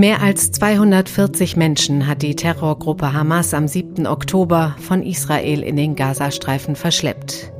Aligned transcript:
Mehr 0.00 0.22
als 0.22 0.50
240 0.52 1.58
Menschen 1.58 2.06
hat 2.06 2.22
die 2.22 2.34
Terrorgruppe 2.34 3.12
Hamas 3.12 3.52
am 3.52 3.68
7. 3.68 4.06
Oktober 4.06 4.74
von 4.80 5.02
Israel 5.02 5.62
in 5.62 5.76
den 5.76 5.94
Gazastreifen 5.94 6.74
verschleppt. 6.74 7.52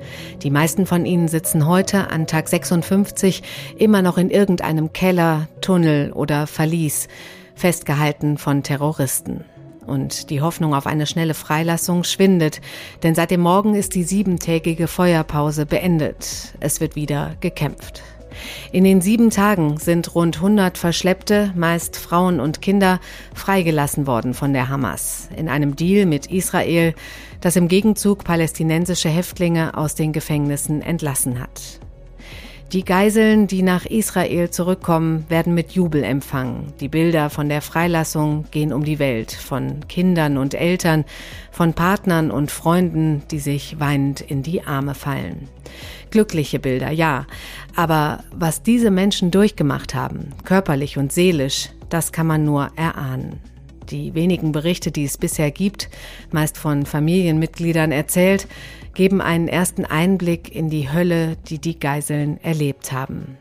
Die 0.42 0.50
meisten 0.50 0.86
von 0.86 1.04
ihnen 1.04 1.28
sitzen 1.28 1.66
heute 1.66 2.10
an 2.10 2.26
Tag 2.26 2.48
56 2.48 3.42
immer 3.76 4.00
noch 4.00 4.16
in 4.16 4.30
irgendeinem 4.30 4.94
Keller, 4.94 5.48
Tunnel 5.60 6.12
oder 6.12 6.46
Verlies, 6.46 7.08
festgehalten 7.54 8.38
von 8.38 8.62
Terroristen. 8.62 9.44
Und 9.90 10.30
die 10.30 10.40
Hoffnung 10.40 10.72
auf 10.72 10.86
eine 10.86 11.04
schnelle 11.04 11.34
Freilassung 11.34 12.04
schwindet, 12.04 12.60
denn 13.02 13.16
seit 13.16 13.32
dem 13.32 13.40
Morgen 13.40 13.74
ist 13.74 13.96
die 13.96 14.04
siebentägige 14.04 14.86
Feuerpause 14.86 15.66
beendet. 15.66 16.54
Es 16.60 16.80
wird 16.80 16.94
wieder 16.94 17.34
gekämpft. 17.40 18.02
In 18.70 18.84
den 18.84 19.00
sieben 19.00 19.30
Tagen 19.30 19.78
sind 19.78 20.14
rund 20.14 20.36
100 20.36 20.78
Verschleppte, 20.78 21.52
meist 21.56 21.96
Frauen 21.96 22.38
und 22.38 22.62
Kinder, 22.62 23.00
freigelassen 23.34 24.06
worden 24.06 24.32
von 24.32 24.52
der 24.52 24.68
Hamas 24.68 25.28
in 25.36 25.48
einem 25.48 25.74
Deal 25.74 26.06
mit 26.06 26.26
Israel, 26.26 26.94
das 27.40 27.56
im 27.56 27.66
Gegenzug 27.66 28.22
palästinensische 28.22 29.08
Häftlinge 29.08 29.76
aus 29.76 29.96
den 29.96 30.12
Gefängnissen 30.12 30.82
entlassen 30.82 31.40
hat. 31.40 31.79
Die 32.72 32.84
Geiseln, 32.84 33.48
die 33.48 33.62
nach 33.64 33.84
Israel 33.84 34.50
zurückkommen, 34.50 35.24
werden 35.28 35.54
mit 35.54 35.72
Jubel 35.72 36.04
empfangen. 36.04 36.72
Die 36.78 36.88
Bilder 36.88 37.28
von 37.28 37.48
der 37.48 37.62
Freilassung 37.62 38.44
gehen 38.52 38.72
um 38.72 38.84
die 38.84 39.00
Welt, 39.00 39.32
von 39.32 39.88
Kindern 39.88 40.36
und 40.36 40.54
Eltern, 40.54 41.04
von 41.50 41.74
Partnern 41.74 42.30
und 42.30 42.52
Freunden, 42.52 43.22
die 43.32 43.40
sich 43.40 43.80
weinend 43.80 44.20
in 44.20 44.44
die 44.44 44.62
Arme 44.62 44.94
fallen. 44.94 45.48
Glückliche 46.10 46.60
Bilder, 46.60 46.92
ja, 46.92 47.26
aber 47.74 48.22
was 48.32 48.62
diese 48.62 48.92
Menschen 48.92 49.32
durchgemacht 49.32 49.96
haben, 49.96 50.28
körperlich 50.44 50.96
und 50.96 51.12
seelisch, 51.12 51.70
das 51.88 52.12
kann 52.12 52.28
man 52.28 52.44
nur 52.44 52.70
erahnen. 52.76 53.40
Die 53.90 54.14
wenigen 54.14 54.52
Berichte, 54.52 54.92
die 54.92 55.04
es 55.04 55.18
bisher 55.18 55.50
gibt, 55.50 55.88
meist 56.30 56.56
von 56.56 56.86
Familienmitgliedern 56.86 57.90
erzählt, 57.90 58.46
geben 58.94 59.20
einen 59.20 59.48
ersten 59.48 59.84
Einblick 59.84 60.54
in 60.54 60.70
die 60.70 60.92
Hölle, 60.92 61.36
die 61.48 61.58
die 61.58 61.78
Geiseln 61.78 62.38
erlebt 62.42 62.92
haben. 62.92 63.36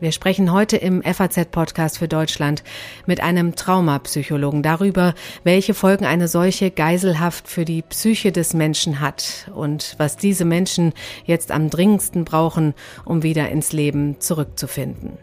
Wir 0.00 0.12
sprechen 0.12 0.50
heute 0.50 0.78
im 0.78 1.02
FAZ-Podcast 1.02 1.98
für 1.98 2.08
Deutschland 2.08 2.64
mit 3.04 3.22
einem 3.22 3.54
Traumapsychologen 3.54 4.62
darüber, 4.62 5.14
welche 5.44 5.74
Folgen 5.74 6.06
eine 6.06 6.26
solche 6.26 6.70
Geiselhaft 6.70 7.48
für 7.48 7.66
die 7.66 7.82
Psyche 7.82 8.32
des 8.32 8.54
Menschen 8.54 9.00
hat 9.00 9.50
und 9.54 9.96
was 9.98 10.16
diese 10.16 10.46
Menschen 10.46 10.94
jetzt 11.26 11.52
am 11.52 11.68
dringendsten 11.68 12.24
brauchen, 12.24 12.72
um 13.04 13.22
wieder 13.22 13.50
ins 13.50 13.72
Leben 13.72 14.18
zurückzufinden. 14.20 15.18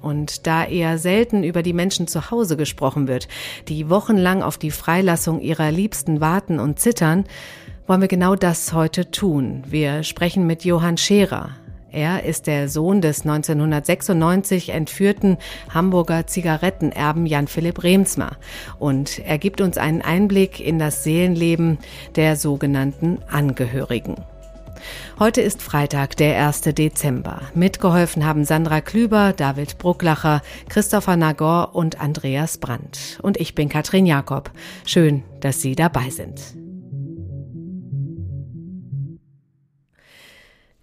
Und 0.00 0.46
da 0.46 0.64
eher 0.64 0.98
selten 0.98 1.44
über 1.44 1.62
die 1.62 1.72
Menschen 1.72 2.06
zu 2.06 2.30
Hause 2.30 2.56
gesprochen 2.56 3.06
wird, 3.06 3.28
die 3.68 3.90
wochenlang 3.90 4.42
auf 4.42 4.56
die 4.56 4.70
Freilassung 4.70 5.40
ihrer 5.40 5.70
Liebsten 5.70 6.20
warten 6.20 6.58
und 6.58 6.78
zittern, 6.80 7.24
wollen 7.86 8.00
wir 8.00 8.08
genau 8.08 8.36
das 8.36 8.72
heute 8.72 9.10
tun. 9.10 9.64
Wir 9.66 10.02
sprechen 10.02 10.46
mit 10.46 10.64
Johann 10.64 10.96
Scherer. 10.96 11.50
Er 11.92 12.24
ist 12.24 12.46
der 12.46 12.68
Sohn 12.68 13.00
des 13.00 13.22
1996 13.22 14.68
entführten 14.68 15.38
Hamburger 15.74 16.26
Zigarettenerben 16.26 17.26
Jan 17.26 17.48
Philipp 17.48 17.82
Remsmar 17.82 18.36
und 18.78 19.18
er 19.18 19.38
gibt 19.38 19.60
uns 19.60 19.76
einen 19.76 20.00
Einblick 20.00 20.60
in 20.60 20.78
das 20.78 21.02
Seelenleben 21.02 21.78
der 22.14 22.36
sogenannten 22.36 23.18
Angehörigen. 23.28 24.14
Heute 25.18 25.40
ist 25.40 25.62
Freitag, 25.62 26.16
der 26.16 26.46
1. 26.46 26.62
Dezember. 26.62 27.42
Mitgeholfen 27.54 28.24
haben 28.24 28.44
Sandra 28.44 28.80
Klüber, 28.80 29.32
David 29.36 29.78
Brucklacher, 29.78 30.42
Christopher 30.68 31.16
Nagor 31.16 31.74
und 31.74 32.00
Andreas 32.00 32.58
Brandt. 32.58 33.18
Und 33.22 33.38
ich 33.38 33.54
bin 33.54 33.68
Katrin 33.68 34.06
Jakob. 34.06 34.50
Schön, 34.86 35.22
dass 35.40 35.60
Sie 35.60 35.74
dabei 35.74 36.10
sind. 36.10 36.40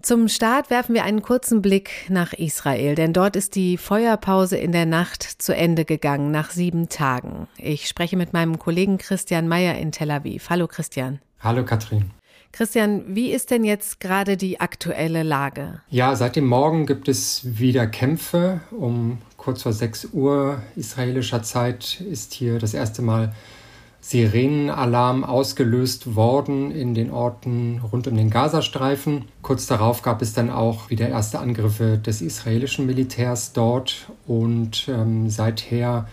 Zum 0.07 0.29
Start 0.29 0.69
werfen 0.69 0.95
wir 0.95 1.03
einen 1.03 1.21
kurzen 1.21 1.61
Blick 1.61 2.05
nach 2.07 2.31
Israel, 2.31 2.95
denn 2.95 3.11
dort 3.11 3.35
ist 3.35 3.55
die 3.55 3.75
Feuerpause 3.75 4.55
in 4.55 4.71
der 4.71 4.85
Nacht 4.85 5.23
zu 5.23 5.53
Ende 5.53 5.83
gegangen, 5.83 6.31
nach 6.31 6.51
sieben 6.51 6.87
Tagen. 6.87 7.47
Ich 7.57 7.89
spreche 7.89 8.15
mit 8.15 8.31
meinem 8.31 8.57
Kollegen 8.57 8.99
Christian 8.99 9.49
Mayer 9.49 9.77
in 9.77 9.91
Tel 9.91 10.11
Aviv. 10.11 10.49
Hallo 10.49 10.67
Christian. 10.67 11.19
Hallo 11.41 11.65
Katrin. 11.65 12.11
Christian, 12.57 13.03
wie 13.09 13.29
ist 13.29 13.51
denn 13.51 13.63
jetzt 13.63 14.00
gerade 14.00 14.35
die 14.35 14.59
aktuelle 14.59 15.22
Lage? 15.22 15.79
Ja, 15.91 16.16
seit 16.16 16.35
dem 16.35 16.47
Morgen 16.47 16.88
gibt 16.88 17.07
es 17.07 17.59
wieder 17.59 17.85
Kämpfe. 17.85 18.62
Um 18.72 19.19
kurz 19.38 19.62
vor 19.62 19.73
6 19.73 20.06
Uhr 20.13 20.59
israelischer 20.75 21.44
Zeit 21.44 22.01
ist 22.01 22.34
hier 22.34 22.57
das 22.57 22.73
erste 22.73 23.03
Mal 23.03 23.31
Sirenenalarm 24.01 25.23
ausgelöst 25.23 26.16
worden 26.16 26.72
in 26.72 26.95
den 26.95 27.12
Orten 27.12 27.79
rund 27.91 28.07
um 28.07 28.18
den 28.18 28.31
Gazastreifen. 28.31 29.25
Kurz 29.44 29.68
darauf 29.68 30.01
gab 30.01 30.24
es 30.24 30.34
dann 30.34 30.50
auch 30.50 30.89
wieder 30.89 31.09
erste 31.09 31.38
Angriffe 31.38 32.00
des 32.00 32.24
israelischen 32.24 32.88
Militärs 32.88 33.53
dort 33.53 34.12
und 34.25 34.88
ähm, 34.89 35.29
seither 35.29 36.07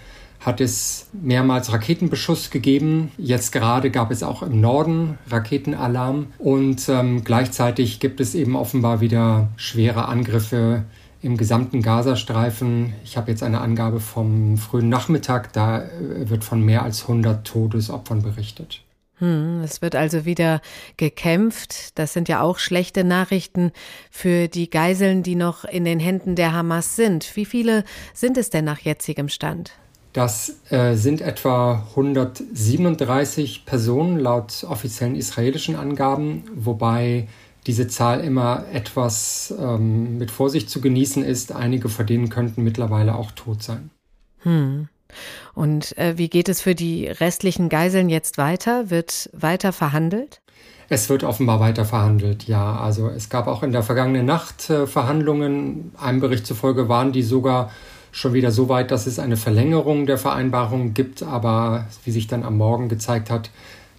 hat 0.44 0.60
es 0.60 1.06
mehrmals 1.12 1.72
Raketenbeschuss 1.72 2.50
gegeben. 2.50 3.10
Jetzt 3.16 3.50
gerade 3.50 3.91
gab 3.91 4.10
es 4.10 4.22
auch 4.22 4.43
im 4.43 4.60
Norden 4.60 5.19
Raketenalarm 5.31 6.27
und 6.38 6.87
ähm, 6.88 7.25
gleichzeitig 7.25 7.99
gibt 7.99 8.21
es 8.21 8.34
eben 8.34 8.55
offenbar 8.55 9.00
wieder 9.00 9.49
schwere 9.56 10.06
Angriffe 10.06 10.84
im 11.22 11.38
gesamten 11.38 11.81
Gazastreifen. 11.81 12.93
Ich 13.05 13.16
habe 13.16 13.31
jetzt 13.31 13.43
eine 13.43 13.62
Angabe 13.62 14.00
vom 14.00 14.59
frühen 14.59 14.91
Nachmittag, 14.91 15.55
da 15.55 15.82
äh, 15.82 16.28
wird 16.28 16.44
von 16.44 16.62
mehr 16.62 16.82
als 16.82 17.03
100 17.03 17.47
Todesopfern 17.47 18.22
berichtet. 18.22 18.82
Hm, 19.19 19.62
es 19.65 19.81
wird 19.81 19.97
also 19.97 20.26
wieder 20.26 20.61
gekämpft. 20.99 21.99
Das 21.99 22.12
sind 22.12 22.28
ja 22.28 22.43
auch 22.43 22.59
schlechte 22.59 23.05
Nachrichten 23.05 23.72
für 24.11 24.49
die 24.49 24.69
Geiseln, 24.69 25.22
die 25.22 25.37
noch 25.37 25.65
in 25.65 25.87
den 25.87 26.00
Händen 26.00 26.37
der 26.37 26.53
Hamas 26.53 26.97
sind. 26.97 27.34
Wie 27.34 27.47
viele 27.47 27.84
sind 28.12 28.37
es 28.37 28.50
denn 28.50 28.66
nach 28.66 28.81
jetzigem 28.81 29.31
Stand? 29.31 29.72
Das 30.14 30.60
äh, 30.70 30.94
sind 30.94 31.20
etwa 31.20 31.86
137 31.91 33.66
Personen 33.66 34.20
laut 34.20 34.64
offiziellen 34.66 35.16
israelischen 35.16 35.75
Angaben, 35.75 36.44
wobei 36.54 37.26
diese 37.66 37.88
Zahl 37.88 38.20
immer 38.20 38.64
etwas 38.72 39.52
ähm, 39.58 40.16
mit 40.19 40.30
Vorsicht 40.30 40.70
zu 40.70 40.80
genießen 40.80 41.25
ist. 41.25 41.50
Einige 41.50 41.88
von 41.88 42.06
denen 42.06 42.28
könnten 42.28 42.62
mittlerweile 42.62 43.16
auch 43.16 43.32
tot 43.32 43.64
sein. 43.64 43.91
Hm. 44.42 44.88
Und 45.52 45.98
äh, 45.98 46.16
wie 46.16 46.28
geht 46.28 46.48
es 46.48 46.60
für 46.60 46.76
die 46.76 47.08
restlichen 47.08 47.69
Geiseln 47.69 48.08
jetzt 48.08 48.38
weiter? 48.38 48.91
Wird 48.91 49.31
weiter 49.32 49.72
verhandelt? 49.72 50.41
Es 50.88 51.08
wird 51.08 51.25
offenbar 51.25 51.58
weiter 51.58 51.84
verhandelt, 51.84 52.44
ja. 52.44 52.76
Also 52.76 53.08
es 53.08 53.31
gab 53.31 53.48
auch 53.48 53.64
in 53.64 53.72
der 53.72 53.82
vergangenen 53.82 54.26
Nacht 54.26 54.70
äh, 54.70 54.86
Verhandlungen. 54.86 55.91
Einem 56.00 56.20
Bericht 56.20 56.46
zufolge 56.46 56.88
waren 56.88 57.10
die 57.10 57.22
sogar 57.22 57.72
schon 58.14 58.32
wieder 58.32 58.52
so 58.52 58.69
weit, 58.69 58.92
dass 58.92 59.08
es 59.08 59.19
eine 59.19 59.36
Verlängerung 59.36 60.06
der 60.06 60.19
Vereinbarung 60.19 60.94
gibt. 60.94 61.25
Aber 61.25 61.88
wie 62.04 62.12
sich 62.12 62.28
dann 62.28 62.44
am 62.44 62.56
Morgen 62.56 62.88
gezeigt 62.88 63.28
hat, 63.28 63.50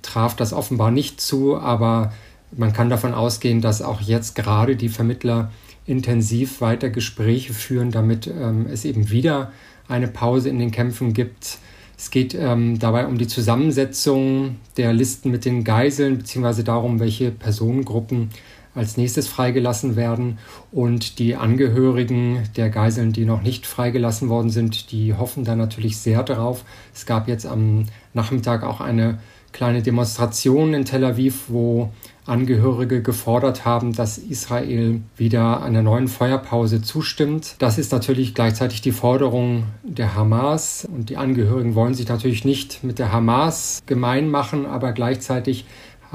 traf 0.01 0.35
das 0.37 0.53
offenbar 0.53 0.89
nicht 0.89 1.19
zu. 1.19 1.57
Aber 1.57 2.13
man 2.55 2.71
kann 2.71 2.89
davon 2.89 3.13
ausgehen, 3.13 3.59
dass 3.59 3.81
auch 3.81 3.99
jetzt 3.99 4.35
gerade 4.35 4.77
die 4.77 4.87
Vermittler 4.87 5.51
intensiv 5.85 6.61
weiter 6.61 6.89
Gespräche 6.89 7.53
führen, 7.53 7.91
damit 7.91 8.27
ähm, 8.27 8.67
es 8.71 8.85
eben 8.85 9.09
wieder 9.09 9.51
eine 9.89 10.07
Pause 10.07 10.49
in 10.49 10.59
den 10.59 10.71
Kämpfen 10.71 11.13
gibt. 11.13 11.57
Es 11.97 12.09
geht 12.09 12.33
ähm, 12.33 12.79
dabei 12.79 13.07
um 13.07 13.17
die 13.17 13.27
Zusammensetzung 13.27 14.55
der 14.77 14.93
Listen 14.93 15.29
mit 15.29 15.43
den 15.43 15.65
Geiseln, 15.65 16.17
beziehungsweise 16.17 16.63
darum, 16.63 16.99
welche 17.01 17.31
Personengruppen 17.31 18.29
als 18.75 18.97
nächstes 18.97 19.27
freigelassen 19.27 19.95
werden. 19.95 20.37
Und 20.71 21.19
die 21.19 21.35
Angehörigen 21.35 22.43
der 22.55 22.69
Geiseln, 22.69 23.13
die 23.13 23.25
noch 23.25 23.41
nicht 23.41 23.65
freigelassen 23.65 24.29
worden 24.29 24.49
sind, 24.49 24.91
die 24.91 25.13
hoffen 25.13 25.43
da 25.43 25.55
natürlich 25.55 25.97
sehr 25.97 26.23
drauf. 26.23 26.65
Es 26.93 27.05
gab 27.05 27.27
jetzt 27.27 27.45
am 27.45 27.85
Nachmittag 28.13 28.63
auch 28.63 28.81
eine 28.81 29.19
kleine 29.53 29.81
Demonstration 29.81 30.73
in 30.73 30.83
Tel 30.83 31.05
Aviv, 31.05 31.45
wo 31.47 31.89
Angehörige 32.25 33.03
gefordert 33.03 33.65
haben, 33.65 33.93
dass 33.93 34.17
Israel 34.17 35.01
wieder 35.15 35.61
einer 35.61 35.83
neuen 35.83 36.07
Feuerpause 36.07 36.81
zustimmt. 36.81 37.55
Das 37.59 37.77
ist 37.77 37.91
natürlich 37.91 38.33
gleichzeitig 38.33 38.81
die 38.81 38.91
Forderung 38.91 39.65
der 39.83 40.15
Hamas 40.15 40.87
und 40.91 41.09
die 41.09 41.17
Angehörigen 41.17 41.75
wollen 41.75 41.93
sich 41.93 42.07
natürlich 42.07 42.43
nicht 42.43 42.83
mit 42.83 42.97
der 42.97 43.11
Hamas 43.11 43.83
gemein 43.85 44.27
machen, 44.27 44.65
aber 44.65 44.91
gleichzeitig 44.91 45.65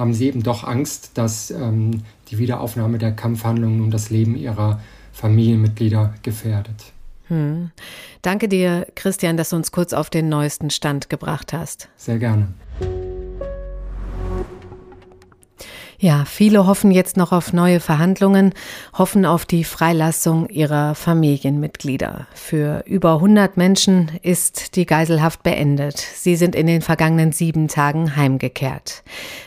haben 0.00 0.14
sie 0.14 0.26
eben 0.26 0.43
doch 0.43 0.64
Angst, 0.64 1.12
dass 1.14 1.50
ähm, 1.50 2.02
die 2.29 2.38
Wiederaufnahme 2.38 2.99
der 2.99 3.12
Kampfhandlungen 3.12 3.79
nun 3.79 3.91
das 3.91 4.11
Leben 4.11 4.37
ihrer 4.37 4.81
Familienmitglieder 5.12 6.14
gefährdet. 6.23 6.93
Hm. 7.29 7.70
Danke 8.23 8.49
dir, 8.49 8.87
Christian, 8.97 9.37
dass 9.37 9.50
du 9.50 9.56
uns 9.56 9.70
kurz 9.70 9.93
auf 9.93 10.11
den 10.11 10.29
neuesten 10.29 10.70
Stand 10.70 11.08
gebracht 11.08 11.52
hast. 11.52 11.88
Sehr 11.97 12.19
gerne. 12.19 12.49
Ja, 16.02 16.25
viele 16.25 16.67
hoffen 16.67 16.93
jetzt 16.93 17.19
noch 17.19 17.31
auf 17.31 17.52
neue 17.52 17.79
Verhandlungen, 17.79 18.55
hoffen 18.97 19.26
auf 19.26 19.44
die 19.44 19.64
Freilassung 19.64 20.49
ihrer 20.49 20.94
Familienmitglieder. 20.94 22.26
Für 22.32 22.82
über 22.87 23.17
100 23.17 23.58
Menschen 23.58 24.11
ist 24.23 24.76
die 24.76 24.87
Geiselhaft 24.87 25.43
beendet. 25.43 25.99
Sie 25.99 26.37
sind 26.37 26.55
in 26.55 26.67
den 26.67 26.81
vergangenen 26.81 27.32
sieben 27.32 27.69
Tagen 27.69 28.17
heimgekehrt. 28.17 29.02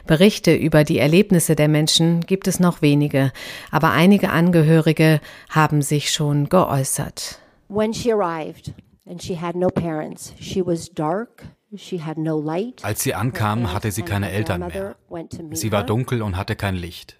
Berichte 0.06 0.54
über 0.54 0.84
die 0.84 1.00
Erlebnisse 1.00 1.56
der 1.56 1.70
Menschen 1.70 2.22
gibt 2.22 2.48
es 2.48 2.60
noch 2.60 2.84
wenige, 2.84 3.32
aber 3.72 3.90
einige 3.90 4.30
Angehörige 4.30 5.22
haben 5.50 5.82
sich 5.82 6.12
schon 6.12 6.50
geäußert. 6.50 7.40
When 7.68 7.96
she 7.96 8.14
arrived 8.14 8.76
and 9.10 9.20
she 9.24 9.42
had 9.42 9.56
no 9.56 9.70
parents, 9.70 10.36
she 10.40 10.64
was 10.64 10.92
dark, 10.94 11.46
als 12.84 13.04
sie 13.04 13.14
ankam, 13.14 13.74
hatte 13.74 13.92
sie 13.92 14.04
keine 14.04 14.32
Eltern 14.32 14.68
mehr. 14.68 14.96
Sie 15.52 15.72
war 15.72 15.84
dunkel 15.84 16.22
und 16.22 16.38
hatte 16.38 16.56
kein 16.56 16.76
Licht. 16.76 17.18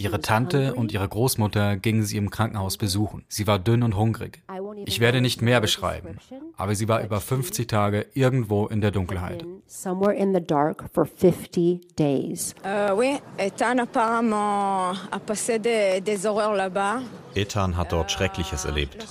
Ihre 0.00 0.20
Tante 0.20 0.76
und 0.76 0.92
ihre 0.92 1.08
Großmutter 1.08 1.76
gingen 1.76 2.04
sie 2.04 2.18
im 2.18 2.30
Krankenhaus 2.30 2.76
besuchen. 2.76 3.24
Sie 3.28 3.48
war 3.48 3.58
dünn 3.58 3.82
und 3.82 3.96
hungrig. 3.96 4.42
Ich 4.86 5.00
werde 5.00 5.20
nicht 5.20 5.42
mehr 5.42 5.60
beschreiben, 5.60 6.18
aber 6.56 6.76
sie 6.76 6.86
war 6.86 7.02
über 7.02 7.20
50 7.20 7.66
Tage 7.66 8.06
irgendwo 8.14 8.68
in 8.68 8.80
der 8.80 8.92
Dunkelheit. 8.92 9.44
Ethan 17.34 17.76
hat 17.76 17.92
dort 17.92 18.12
Schreckliches 18.12 18.64
erlebt. 18.64 19.06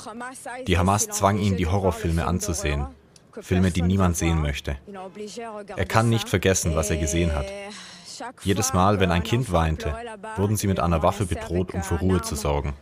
Die 0.68 0.78
Hamas 0.78 1.10
zwang 1.10 1.38
ihn, 1.38 1.58
die 1.58 1.68
Horrorfilme 1.68 2.26
anzusehen. 2.26 2.88
Filme, 3.42 3.72
die 3.72 3.82
niemand 3.82 4.18
sehen 4.18 4.42
möchte. 4.42 4.78
Er 5.76 5.86
kann 5.86 6.10
nicht 6.10 6.30
vergessen, 6.30 6.76
was 6.76 6.90
er 6.90 6.98
gesehen 6.98 7.36
hat. 7.36 7.46
Jedes 8.44 8.74
Mal, 8.74 9.00
wenn 9.00 9.12
ein 9.12 9.24
Kind 9.24 9.52
weinte, 9.52 9.94
wurden 10.36 10.58
sie 10.58 10.68
mit 10.68 10.80
einer 10.80 11.04
Waffe 11.04 11.26
bedroht, 11.26 11.74
um 11.74 11.84
für 11.84 11.96
Ruhe 11.96 12.22
zu 12.22 12.36
sorgen. 12.36 12.74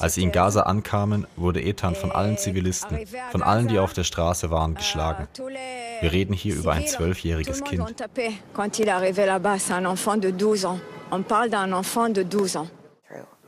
Als 0.00 0.14
sie 0.14 0.22
in 0.22 0.32
Gaza 0.32 0.62
ankamen, 0.62 1.26
wurde 1.36 1.62
Ethan 1.62 1.94
von 1.94 2.12
allen 2.12 2.36
Zivilisten, 2.36 3.06
von 3.30 3.42
allen, 3.42 3.68
die 3.68 3.78
auf 3.78 3.94
der 3.94 4.04
Straße 4.04 4.50
waren, 4.50 4.74
geschlagen. 4.74 5.28
Wir 6.00 6.12
reden 6.12 6.34
hier 6.34 6.56
über 6.56 6.72
ein 6.72 6.86
zwölfjähriges 6.86 7.62
Kind. 7.64 7.94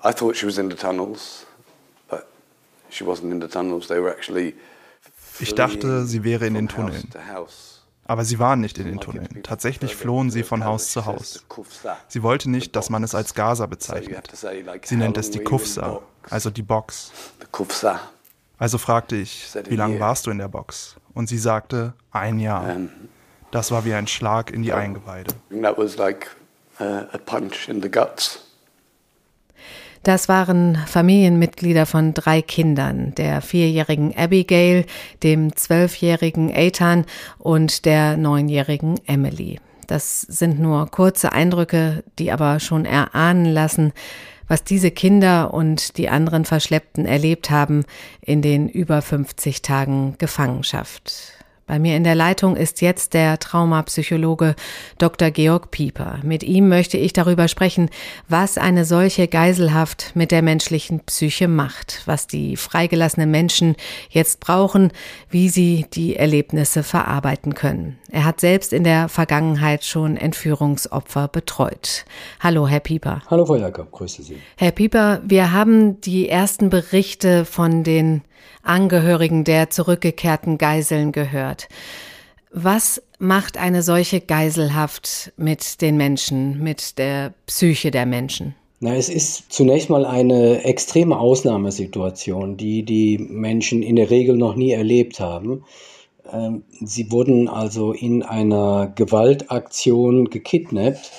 I 0.05 0.13
thought 0.13 0.37
she 0.37 0.47
was 0.47 0.59
in 0.59 0.71
the 0.71 0.77
tunnels, 0.77 1.45
but 2.09 2.29
she 2.89 3.05
wasn't 3.05 3.33
in 3.33 3.41
the 3.41 3.49
tunnels. 3.49 3.89
They 3.89 4.01
were 4.01 4.11
actually 4.11 4.55
ich 5.41 5.55
dachte, 5.55 6.05
sie 6.07 6.25
wäre 6.25 6.47
in 6.47 6.55
den 6.55 6.69
Tunneln. 6.69 7.09
Aber 8.05 8.25
sie 8.25 8.39
waren 8.39 8.61
nicht 8.61 8.79
in 8.79 8.87
den 8.87 9.01
Tunneln. 9.01 9.43
Tatsächlich 9.43 9.95
flohen 9.95 10.31
sie 10.31 10.43
von 10.43 10.65
Haus 10.65 10.93
zu 10.93 11.05
Haus. 11.05 11.45
Sie 12.09 12.23
wollte 12.23 12.51
nicht, 12.51 12.75
dass 12.75 12.89
man 12.89 13.03
es 13.03 13.15
als 13.15 13.35
Gaza 13.35 13.67
bezeichnet. 13.67 14.33
Sie 14.85 14.97
nennt 14.97 15.19
es 15.19 15.31
die 15.31 15.41
Kufsa, 15.41 16.01
also 16.31 16.49
die 16.51 16.63
Box. 16.63 17.13
Also 18.59 18.79
fragte 18.79 19.17
ich, 19.17 19.47
wie 19.69 19.77
lange 19.77 20.01
warst 20.01 20.27
du 20.27 20.31
in 20.31 20.39
der 20.39 20.49
Box? 20.49 20.97
Und 21.15 21.29
sie 21.29 21.39
sagte, 21.39 21.93
ein 22.11 22.39
Jahr. 22.39 22.77
Das 23.51 23.71
war 23.71 23.85
wie 23.85 23.95
ein 23.95 24.07
Schlag 24.07 24.51
in 24.51 24.63
die 24.63 24.73
Eingeweide. 24.73 25.35
That 25.63 25.79
was 25.79 25.97
like 25.97 26.29
a 26.79 27.19
punch 27.25 27.69
in 27.69 27.83
the 27.83 27.91
guts. 27.91 28.45
Das 30.03 30.29
waren 30.29 30.77
Familienmitglieder 30.87 31.87
von 31.87 32.15
drei 32.15 32.43
Kindern, 32.43 33.15
der 33.17 33.41
vierjährigen 33.43 34.17
Abigail, 34.17 34.87
dem 35.23 35.55
zwölfjährigen 35.55 36.51
Ethan 36.51 37.05
und 37.39 37.85
der 37.85 38.17
neunjährigen 38.17 39.01
Emily. 39.07 39.61
Das 39.87 40.21
sind 40.21 40.61
nur 40.61 40.91
kurze 40.91 41.33
Eindrücke, 41.33 42.05
die 42.19 42.31
aber 42.31 42.61
schon 42.61 42.85
erahnen 42.85 43.47
lassen, 43.47 43.93
was 44.47 44.65
diese 44.65 44.91
Kinder 44.91 45.53
und 45.53 45.99
die 45.99 46.09
anderen 46.09 46.45
Verschleppten 46.45 47.07
erlebt 47.07 47.51
haben 47.51 47.85
in 48.21 48.43
den 48.43 48.69
über 48.69 49.03
50 49.03 49.63
Tagen 49.63 50.15
Gefangenschaft. 50.19 51.38
Bei 51.69 51.79
mir 51.79 51.97
in 51.99 52.03
der 52.03 52.15
Leitung 52.15 52.57
ist 52.57 52.81
jetzt 52.81 53.13
der 53.13 53.39
Traumapsychologe 53.39 54.57
Dr. 54.97 55.31
Georg 55.31 55.71
Pieper. 55.71 56.19
Mit 56.23 56.43
ihm 56.43 56.67
möchte 56.71 56.97
ich 56.97 57.13
darüber 57.13 57.47
sprechen, 57.47 57.91
was 58.27 58.57
eine 58.57 58.87
solche 58.87 59.29
Geiselhaft 59.29 60.13
mit 60.15 60.31
der 60.31 60.41
menschlichen 60.41 61.01
Psyche 61.01 61.47
macht, 61.47 62.01
was 62.07 62.27
die 62.27 62.57
freigelassenen 62.57 63.31
Menschen 63.31 63.77
jetzt 64.09 64.41
brauchen, 64.41 64.93
wie 65.29 65.51
sie 65.51 65.85
die 65.93 66.17
Erlebnisse 66.17 66.83
verarbeiten 66.83 67.55
können. 67.55 67.99
Er 68.11 68.25
hat 68.25 68.41
selbst 68.41 68.73
in 68.73 68.85
der 68.85 69.11
Vergangenheit 69.11 69.85
schon 69.85 70.17
Entführungsopfer 70.17 71.29
betreut. 71.29 72.07
Hallo, 72.41 72.67
Herr 72.67 72.81
Pieper. 72.81 73.21
Hallo, 73.27 73.45
Frau 73.45 73.57
Jakob, 73.57 73.93
grüße 73.93 74.23
Sie. 74.23 74.39
Herr 74.57 74.71
Pieper, 74.71 75.21
wir 75.23 75.53
haben 75.53 76.01
die 76.01 76.31
ersten 76.31 76.71
Berichte 76.71 77.45
von 77.45 77.85
den 77.85 78.23
Angehörigen 78.63 79.45
der 79.45 79.71
zurückgekehrten 79.71 80.59
Geiseln 80.59 81.13
gehört. 81.13 81.69
Was 82.51 83.03
macht 83.19 83.59
eine 83.59 83.83
solche 83.83 84.21
Geiselhaft 84.21 85.33
mit 85.37 85.81
den 85.81 85.97
Menschen, 85.97 86.63
mit 86.63 86.99
der 86.99 87.35
Psyche 87.47 87.91
der 87.91 88.07
Menschen? 88.07 88.55
Na, 88.81 88.95
es 88.95 89.09
ist 89.09 89.51
zunächst 89.53 89.91
mal 89.91 90.05
eine 90.05 90.63
extreme 90.65 91.19
Ausnahmesituation, 91.19 92.57
die 92.57 92.85
die 92.85 93.19
Menschen 93.19 93.83
in 93.83 93.97
der 93.97 94.11
Regel 94.11 94.37
noch 94.37 94.55
nie 94.55 94.71
erlebt 94.71 95.19
haben. 95.19 95.65
Ähm, 96.33 96.63
sie 96.81 97.11
wurden 97.11 97.49
also 97.49 97.93
in 97.93 98.23
einer 98.23 98.93
Gewaltaktion 98.95 100.31
gekidnappt 100.31 101.11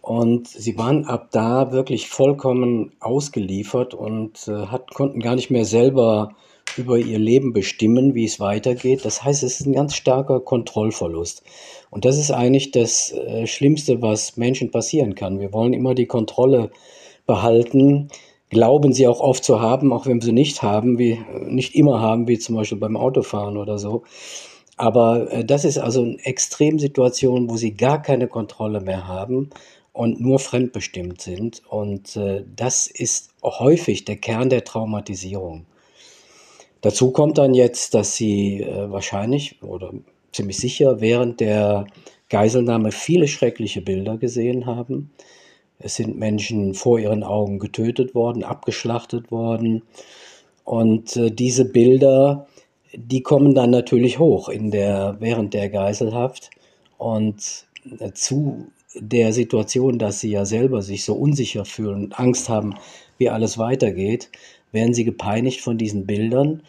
und 0.00 0.48
sie 0.48 0.76
waren 0.78 1.04
ab 1.04 1.28
da 1.30 1.70
wirklich 1.70 2.08
vollkommen 2.08 2.92
ausgeliefert 2.98 3.94
und 3.94 4.48
äh, 4.48 4.66
hat, 4.66 4.92
konnten 4.92 5.20
gar 5.20 5.36
nicht 5.36 5.50
mehr 5.50 5.64
selber 5.64 6.34
über 6.76 6.98
ihr 6.98 7.18
Leben 7.18 7.52
bestimmen, 7.52 8.14
wie 8.14 8.24
es 8.24 8.40
weitergeht. 8.40 9.04
Das 9.04 9.24
heißt, 9.24 9.42
es 9.42 9.60
ist 9.60 9.66
ein 9.66 9.72
ganz 9.72 9.94
starker 9.94 10.40
Kontrollverlust. 10.40 11.42
Und 11.90 12.04
das 12.04 12.18
ist 12.18 12.30
eigentlich 12.30 12.70
das 12.70 13.12
äh, 13.12 13.46
Schlimmste, 13.46 14.02
was 14.02 14.36
Menschen 14.36 14.70
passieren 14.70 15.14
kann. 15.14 15.40
Wir 15.40 15.52
wollen 15.52 15.72
immer 15.72 15.94
die 15.94 16.06
Kontrolle 16.06 16.70
behalten, 17.26 18.08
glauben 18.50 18.92
sie 18.92 19.08
auch 19.08 19.20
oft 19.20 19.44
zu 19.44 19.60
haben, 19.60 19.92
auch 19.92 20.06
wenn 20.06 20.20
wir 20.20 20.26
sie 20.26 20.32
nicht 20.32 20.62
haben, 20.62 20.98
wie 20.98 21.18
nicht 21.46 21.74
immer 21.74 22.00
haben, 22.00 22.28
wie 22.28 22.38
zum 22.38 22.56
Beispiel 22.56 22.78
beim 22.78 22.96
Autofahren 22.96 23.56
oder 23.56 23.78
so. 23.78 24.02
Aber 24.76 25.32
äh, 25.32 25.44
das 25.44 25.64
ist 25.64 25.78
also 25.78 26.02
eine 26.02 26.18
Extremsituation, 26.24 27.48
wo 27.50 27.56
sie 27.56 27.74
gar 27.74 28.02
keine 28.02 28.28
Kontrolle 28.28 28.80
mehr 28.80 29.06
haben 29.06 29.50
und 29.92 30.20
nur 30.20 30.38
fremdbestimmt 30.38 31.22
sind. 31.22 31.62
Und 31.68 32.16
äh, 32.16 32.44
das 32.54 32.86
ist 32.86 33.30
häufig 33.42 34.04
der 34.04 34.16
Kern 34.16 34.50
der 34.50 34.64
Traumatisierung. 34.64 35.66
Dazu 36.86 37.10
kommt 37.10 37.36
dann 37.38 37.52
jetzt, 37.52 37.94
dass 37.94 38.14
sie 38.14 38.62
äh, 38.62 38.88
wahrscheinlich 38.92 39.60
oder 39.60 39.92
ziemlich 40.30 40.56
sicher 40.56 41.00
während 41.00 41.40
der 41.40 41.88
Geiselnahme 42.28 42.92
viele 42.92 43.26
schreckliche 43.26 43.80
Bilder 43.80 44.18
gesehen 44.18 44.66
haben. 44.66 45.10
Es 45.80 45.96
sind 45.96 46.16
Menschen 46.16 46.74
vor 46.74 47.00
ihren 47.00 47.24
Augen 47.24 47.58
getötet 47.58 48.14
worden, 48.14 48.44
abgeschlachtet 48.44 49.32
worden. 49.32 49.82
Und 50.62 51.16
äh, 51.16 51.32
diese 51.32 51.64
Bilder, 51.64 52.46
die 52.94 53.22
kommen 53.22 53.56
dann 53.56 53.70
natürlich 53.70 54.20
hoch 54.20 54.48
in 54.48 54.70
der, 54.70 55.16
während 55.18 55.54
der 55.54 55.68
Geiselhaft. 55.70 56.50
Und 56.98 57.66
äh, 57.98 58.12
zu 58.12 58.68
der 58.94 59.32
Situation, 59.32 59.98
dass 59.98 60.20
sie 60.20 60.30
ja 60.30 60.44
selber 60.44 60.82
sich 60.82 61.04
so 61.04 61.14
unsicher 61.14 61.64
fühlen 61.64 62.04
und 62.04 62.20
Angst 62.20 62.48
haben, 62.48 62.74
wie 63.18 63.28
alles 63.28 63.58
weitergeht, 63.58 64.30
werden 64.72 64.94
sie 64.94 65.04
gepeinigt 65.04 65.60
von 65.60 65.78
diesen 65.78 66.06
Bildern. 66.06 66.62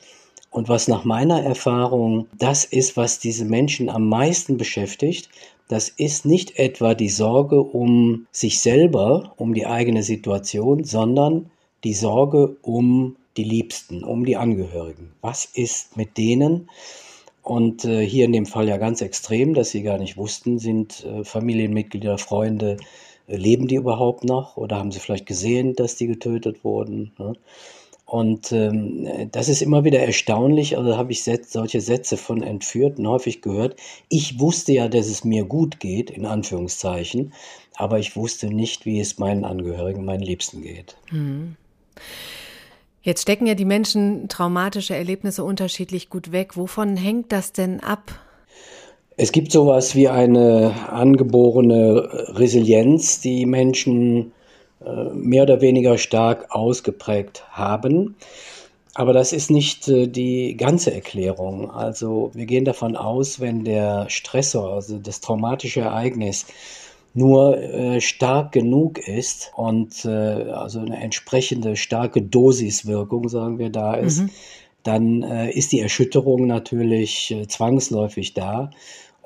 Und 0.49 0.69
was 0.69 0.87
nach 0.87 1.03
meiner 1.03 1.43
Erfahrung 1.43 2.27
das 2.37 2.65
ist, 2.65 2.97
was 2.97 3.19
diese 3.19 3.45
Menschen 3.45 3.89
am 3.89 4.07
meisten 4.07 4.57
beschäftigt, 4.57 5.29
das 5.67 5.89
ist 5.89 6.25
nicht 6.25 6.57
etwa 6.57 6.93
die 6.93 7.09
Sorge 7.09 7.61
um 7.61 8.27
sich 8.31 8.59
selber, 8.61 9.33
um 9.37 9.53
die 9.53 9.65
eigene 9.65 10.01
Situation, 10.01 10.83
sondern 10.85 11.51
die 11.83 11.93
Sorge 11.93 12.55
um 12.61 13.17
die 13.35 13.43
Liebsten, 13.43 14.03
um 14.03 14.25
die 14.25 14.37
Angehörigen. 14.37 15.11
Was 15.21 15.45
ist 15.45 15.97
mit 15.97 16.17
denen? 16.17 16.69
Und 17.43 17.85
äh, 17.85 18.05
hier 18.05 18.25
in 18.25 18.33
dem 18.33 18.45
Fall 18.45 18.67
ja 18.67 18.77
ganz 18.77 19.01
extrem, 19.01 19.53
dass 19.53 19.69
sie 19.69 19.83
gar 19.83 19.97
nicht 19.97 20.17
wussten, 20.17 20.59
sind 20.59 21.05
äh, 21.05 21.23
Familienmitglieder, 21.23 22.17
Freunde, 22.17 22.77
äh, 23.27 23.37
leben 23.37 23.67
die 23.67 23.75
überhaupt 23.75 24.23
noch 24.23 24.57
oder 24.57 24.77
haben 24.77 24.91
sie 24.91 24.99
vielleicht 24.99 25.25
gesehen, 25.25 25.73
dass 25.73 25.95
die 25.95 26.07
getötet 26.07 26.63
wurden? 26.63 27.11
Ne? 27.17 27.33
Und 28.07 28.53
ähm, 28.53 29.29
das 29.33 29.49
ist 29.49 29.61
immer 29.61 29.83
wieder 29.83 29.99
erstaunlich. 29.99 30.77
Also 30.77 30.95
habe 30.95 31.11
ich 31.11 31.25
solche 31.25 31.81
Sätze 31.81 32.15
von 32.15 32.41
Entführten 32.41 33.05
häufig 33.05 33.41
gehört. 33.41 33.75
Ich 34.07 34.39
wusste 34.39 34.71
ja, 34.71 34.87
dass 34.87 35.07
es 35.07 35.25
mir 35.25 35.43
gut 35.43 35.81
geht, 35.81 36.09
in 36.09 36.25
Anführungszeichen, 36.25 37.33
aber 37.75 37.99
ich 37.99 38.15
wusste 38.15 38.47
nicht, 38.47 38.85
wie 38.85 39.01
es 39.01 39.19
meinen 39.19 39.43
Angehörigen, 39.43 40.05
meinen 40.05 40.21
Liebsten 40.21 40.61
geht. 40.61 40.95
Mhm. 41.11 41.57
Jetzt 43.01 43.23
stecken 43.23 43.45
ja 43.45 43.55
die 43.55 43.65
Menschen 43.65 44.29
traumatische 44.29 44.95
Erlebnisse 44.95 45.43
unterschiedlich 45.43 46.09
gut 46.09 46.31
weg. 46.31 46.55
Wovon 46.55 46.95
hängt 46.95 47.33
das 47.33 47.51
denn 47.51 47.81
ab? 47.81 48.17
Es 49.17 49.33
gibt 49.33 49.51
sowas 49.51 49.95
wie 49.95 50.07
eine 50.07 50.73
angeborene 50.89 52.07
Resilienz, 52.37 53.19
die 53.19 53.45
Menschen 53.45 54.31
mehr 55.13 55.43
oder 55.43 55.61
weniger 55.61 55.97
stark 55.97 56.47
ausgeprägt 56.49 57.43
haben. 57.51 58.15
Aber 58.97 59.13
das 59.13 59.31
ist 59.31 59.51
nicht 59.51 59.87
äh, 59.89 60.07
die 60.07 60.57
ganze 60.57 60.91
Erklärung. 60.91 61.69
Also 61.69 62.31
wir 62.33 62.47
gehen 62.47 62.65
davon 62.65 62.95
aus, 62.95 63.39
wenn 63.39 63.63
der 63.63 64.09
Stressor, 64.09 64.73
also 64.73 64.97
das 64.97 65.21
traumatische 65.21 65.81
Ereignis, 65.81 66.47
nur 67.13 67.57
äh, 67.57 68.01
stark 68.01 68.51
genug 68.51 68.97
ist 68.99 69.51
und 69.55 70.03
äh, 70.05 70.09
also 70.09 70.79
eine 70.79 70.97
entsprechende 70.97 71.75
starke 71.75 72.23
Dosiswirkung, 72.23 73.29
sagen 73.29 73.59
wir, 73.59 73.69
da 73.69 73.93
ist, 73.93 74.21
mhm. 74.21 74.29
dann 74.81 75.23
äh, 75.23 75.51
ist 75.51 75.71
die 75.71 75.79
Erschütterung 75.79 76.47
natürlich 76.47 77.31
äh, 77.31 77.47
zwangsläufig 77.47 78.33
da 78.33 78.71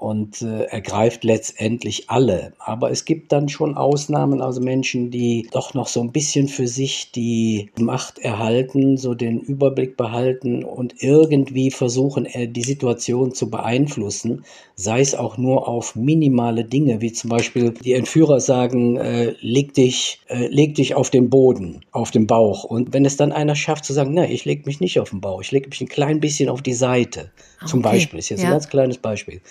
und 0.02 0.42
äh, 0.42 0.64
ergreift 0.64 1.24
letztendlich 1.24 2.10
alle. 2.10 2.54
Aber 2.58 2.90
es 2.90 3.06
gibt 3.06 3.32
dann 3.32 3.50
schon 3.50 3.78
Ausnahmen, 3.78 4.42
also 4.42 4.60
Menschen, 4.60 5.12
die 5.12 5.48
doch 5.52 5.76
noch 5.76 5.88
so 5.88 6.02
ein 6.02 6.12
bisschen 6.12 6.48
für 6.48 6.68
sich 6.68 7.12
die 7.12 7.70
Macht 7.80 8.18
erhalten, 8.18 8.98
so 8.98 9.14
den 9.14 9.40
Überblick 9.40 9.98
behalten 9.98 10.64
und 10.64 10.96
irgendwie 11.04 11.70
versuchen, 11.70 12.26
äh, 12.26 12.48
die 12.48 12.64
Situation 12.64 13.36
zu 13.36 13.52
beeinflussen, 13.52 14.44
sei 14.74 15.02
es 15.02 15.14
auch 15.14 15.38
nur 15.38 15.68
auf 15.68 15.96
minimale 15.96 16.66
Dinge, 16.66 17.00
wie 17.02 17.14
zum 17.14 17.30
Beispiel 17.30 17.72
die 17.72 17.94
Entführer 17.94 18.40
sagen, 18.40 18.98
äh, 18.98 19.36
leg, 19.42 19.76
dich, 19.76 20.22
äh, 20.30 20.48
leg 20.48 20.74
dich 20.74 20.96
auf 20.96 21.12
den 21.12 21.30
Boden, 21.30 21.86
auf 21.92 22.10
den 22.10 22.26
Bauch. 22.26 22.64
Und 22.64 22.92
wenn 22.92 23.06
es 23.06 23.18
dann 23.18 23.32
einer 23.32 23.56
schafft 23.56 23.86
zu 23.86 23.94
sagen, 23.94 24.16
na, 24.16 24.28
ich 24.28 24.46
leg 24.46 24.66
mich 24.66 24.80
nicht 24.80 25.00
auf 25.00 25.12
den 25.12 25.22
Bauch, 25.22 25.42
ich 25.42 25.52
leg 25.52 25.70
mich 25.70 25.80
ein 25.80 25.88
klein 25.88 26.20
bisschen 26.20 26.50
auf 26.50 26.64
die 26.64 26.74
Seite, 26.74 27.30
zum 27.68 27.82
okay. 27.82 27.90
Beispiel, 27.90 28.18
ist 28.18 28.30
jetzt 28.30 28.42
ja. 28.42 28.48
ein 28.48 28.54
ganz 28.54 28.68
kleines 28.68 28.98
Beispiel 28.98 29.42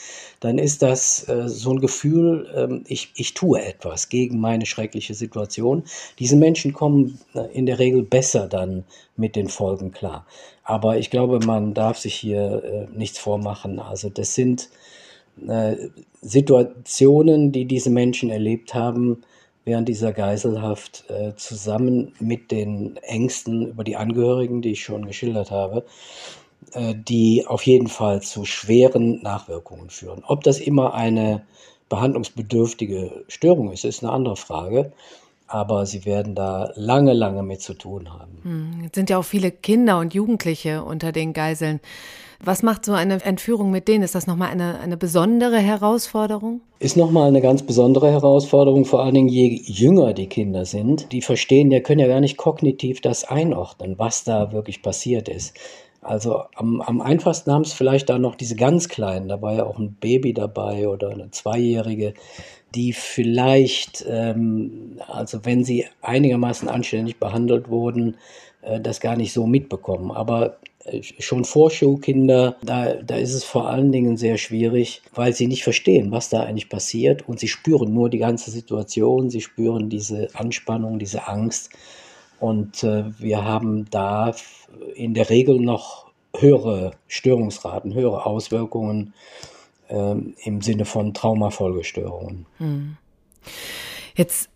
dann 0.41 0.59
ist 0.59 0.83
das 0.83 1.29
äh, 1.29 1.49
so 1.49 1.71
ein 1.73 1.81
Gefühl, 1.81 2.51
ähm, 2.57 2.85
ich, 2.89 3.13
ich 3.15 3.35
tue 3.35 3.63
etwas 3.63 4.09
gegen 4.09 4.41
meine 4.41 4.67
schreckliche 4.67 5.15
Situation. 5.15 5.85
Diese 6.19 6.37
Menschen 6.37 6.73
kommen 6.73 7.19
äh, 7.35 7.47
in 7.53 7.67
der 7.67 7.79
Regel 7.79 8.03
besser 8.03 8.49
dann 8.49 8.85
mit 9.17 9.37
den 9.37 9.49
Folgen 9.49 9.93
klar. 9.93 10.27
Aber 10.65 10.99
ich 10.99 11.11
glaube, 11.11 11.41
man 11.45 11.75
darf 11.75 11.99
sich 11.99 12.15
hier 12.15 12.65
äh, 12.65 12.97
nichts 12.97 13.19
vormachen. 13.19 13.79
Also 13.79 14.09
das 14.09 14.35
sind 14.35 14.71
äh, 15.47 15.77
Situationen, 16.23 17.53
die 17.53 17.67
diese 17.67 17.91
Menschen 17.91 18.31
erlebt 18.31 18.75
haben, 18.75 19.23
während 19.67 19.89
dieser 19.89 20.13
Geiselhaft 20.13 21.05
äh, 21.11 21.35
zusammen 21.37 22.15
mit 22.19 22.51
den 22.51 22.97
Ängsten 23.03 23.69
über 23.69 23.85
die 23.85 23.97
Angehörigen, 23.97 24.63
die 24.63 24.73
ich 24.73 24.83
schon 24.83 25.05
geschildert 25.05 25.51
habe, 25.51 25.79
äh, 25.79 26.50
die 26.75 27.45
auf 27.47 27.67
jeden 27.67 27.89
Fall 27.89 28.23
zu 28.23 28.45
schweren 28.45 29.23
Nachwirkungen 29.23 29.91
führen. 29.91 30.23
Ob 30.27 30.45
das 30.45 30.59
immer 30.59 30.95
eine 30.95 31.43
behandlungsbedürftige 31.89 33.25
Störung 33.29 33.73
ist, 33.73 33.85
ist 33.85 34.03
eine 34.03 34.12
andere 34.12 34.37
Frage. 34.37 34.93
Aber 35.47 35.85
sie 35.85 36.05
werden 36.05 36.37
da 36.37 36.71
lange, 36.77 37.12
lange 37.12 37.43
mit 37.43 37.61
zu 37.61 37.75
tun 37.75 38.12
haben. 38.12 38.39
Hm, 38.43 38.85
jetzt 38.85 38.95
sind 38.95 39.11
ja 39.11 39.19
auch 39.19 39.25
viele 39.25 39.50
Kinder 39.50 39.99
und 39.99 40.15
Jugendliche 40.15 40.85
unter 40.85 41.11
den 41.11 41.33
Geiseln. 41.33 41.81
Was 42.43 42.62
macht 42.62 42.87
so 42.87 42.93
eine 42.93 43.23
Entführung 43.23 43.71
mit 43.71 43.87
denen? 43.87 44.03
Ist 44.03 44.15
das 44.15 44.27
nochmal 44.27 44.50
eine, 44.50 44.79
eine 44.79 44.97
besondere 44.97 45.59
Herausforderung? 45.59 46.62
Ist 46.79 46.97
nochmal 46.97 47.29
eine 47.29 47.43
ganz 47.43 47.62
besondere 47.62 48.11
Herausforderung, 48.11 48.87
vor 48.87 49.03
allen 49.03 49.15
Dingen 49.15 49.29
je 49.29 49.61
jünger 49.62 50.15
die 50.15 50.29
Kinder 50.29 50.65
sind. 50.65 51.12
Die 51.12 51.21
verstehen, 51.21 51.69
die 51.69 51.81
können 51.81 52.00
ja 52.00 52.07
gar 52.07 52.21
nicht 52.21 52.39
kognitiv 52.39 53.03
das 53.03 53.25
einordnen, 53.25 53.99
was 53.99 54.25
da 54.25 54.53
wirklich 54.53 54.83
passiert 54.83 55.29
ist. 55.29 55.55
Also 56.02 56.45
am, 56.54 56.80
am 56.80 57.00
einfachsten 57.00 57.52
haben 57.52 57.62
es 57.62 57.75
vielleicht 57.75 58.09
da 58.09 58.19
noch 58.19 58.35
diese 58.35 58.57
ganz 58.57 58.88
Kleinen, 58.88 59.28
da 59.28 59.42
war 59.42 59.52
ja 59.54 59.64
auch 59.64 59.78
ein 59.78 59.95
Baby 60.00 60.33
dabei 60.33 60.88
oder 60.88 61.11
eine 61.11 61.30
Zweijährige, 61.30 62.14
die 62.75 62.92
vielleicht, 62.92 64.04
ähm, 64.09 64.99
also 65.09 65.45
wenn 65.45 65.64
sie 65.64 65.87
einigermaßen 66.00 66.69
anständig 66.69 67.19
behandelt 67.19 67.69
wurden, 67.69 68.16
äh, 68.62 68.80
das 68.80 69.00
gar 69.00 69.16
nicht 69.16 69.33
so 69.33 69.47
mitbekommen. 69.47 70.11
Aber 70.11 70.59
äh, 70.85 71.02
schon 71.19 71.45
Vorschulkinder, 71.45 72.57
da, 72.62 72.95
da 72.95 73.16
ist 73.16 73.35
es 73.35 73.45
vor 73.45 73.69
allen 73.69 73.92
Dingen 73.92 74.16
sehr 74.16 74.38
schwierig, 74.38 75.02
weil 75.14 75.35
sie 75.35 75.47
nicht 75.47 75.64
verstehen, 75.64 76.12
was 76.12 76.30
da 76.30 76.45
eigentlich 76.45 76.69
passiert 76.69 77.28
und 77.28 77.38
sie 77.40 77.49
spüren 77.49 77.92
nur 77.92 78.09
die 78.09 78.19
ganze 78.19 78.50
Situation, 78.50 79.28
sie 79.28 79.40
spüren 79.42 79.90
diese 79.90 80.28
Anspannung, 80.35 80.99
diese 80.99 81.28
Angst. 81.28 81.71
Und 82.41 82.83
äh, 82.83 83.05
wir 83.19 83.45
haben 83.45 83.89
da 83.91 84.35
in 84.95 85.15
der 85.15 85.31
Regel 85.31 85.61
noch 85.61 86.11
höhere 86.37 86.93
Störungsraten, 87.07 87.95
höhere 87.95 88.25
Auswirkungen 88.25 89.15
äh, 89.89 90.15
im 90.45 90.63
Sinne 90.63 90.87
von 90.87 91.13
Traumafolgestörungen. 91.13 92.47
Hm. 92.59 92.97
Jetzt 94.15 94.49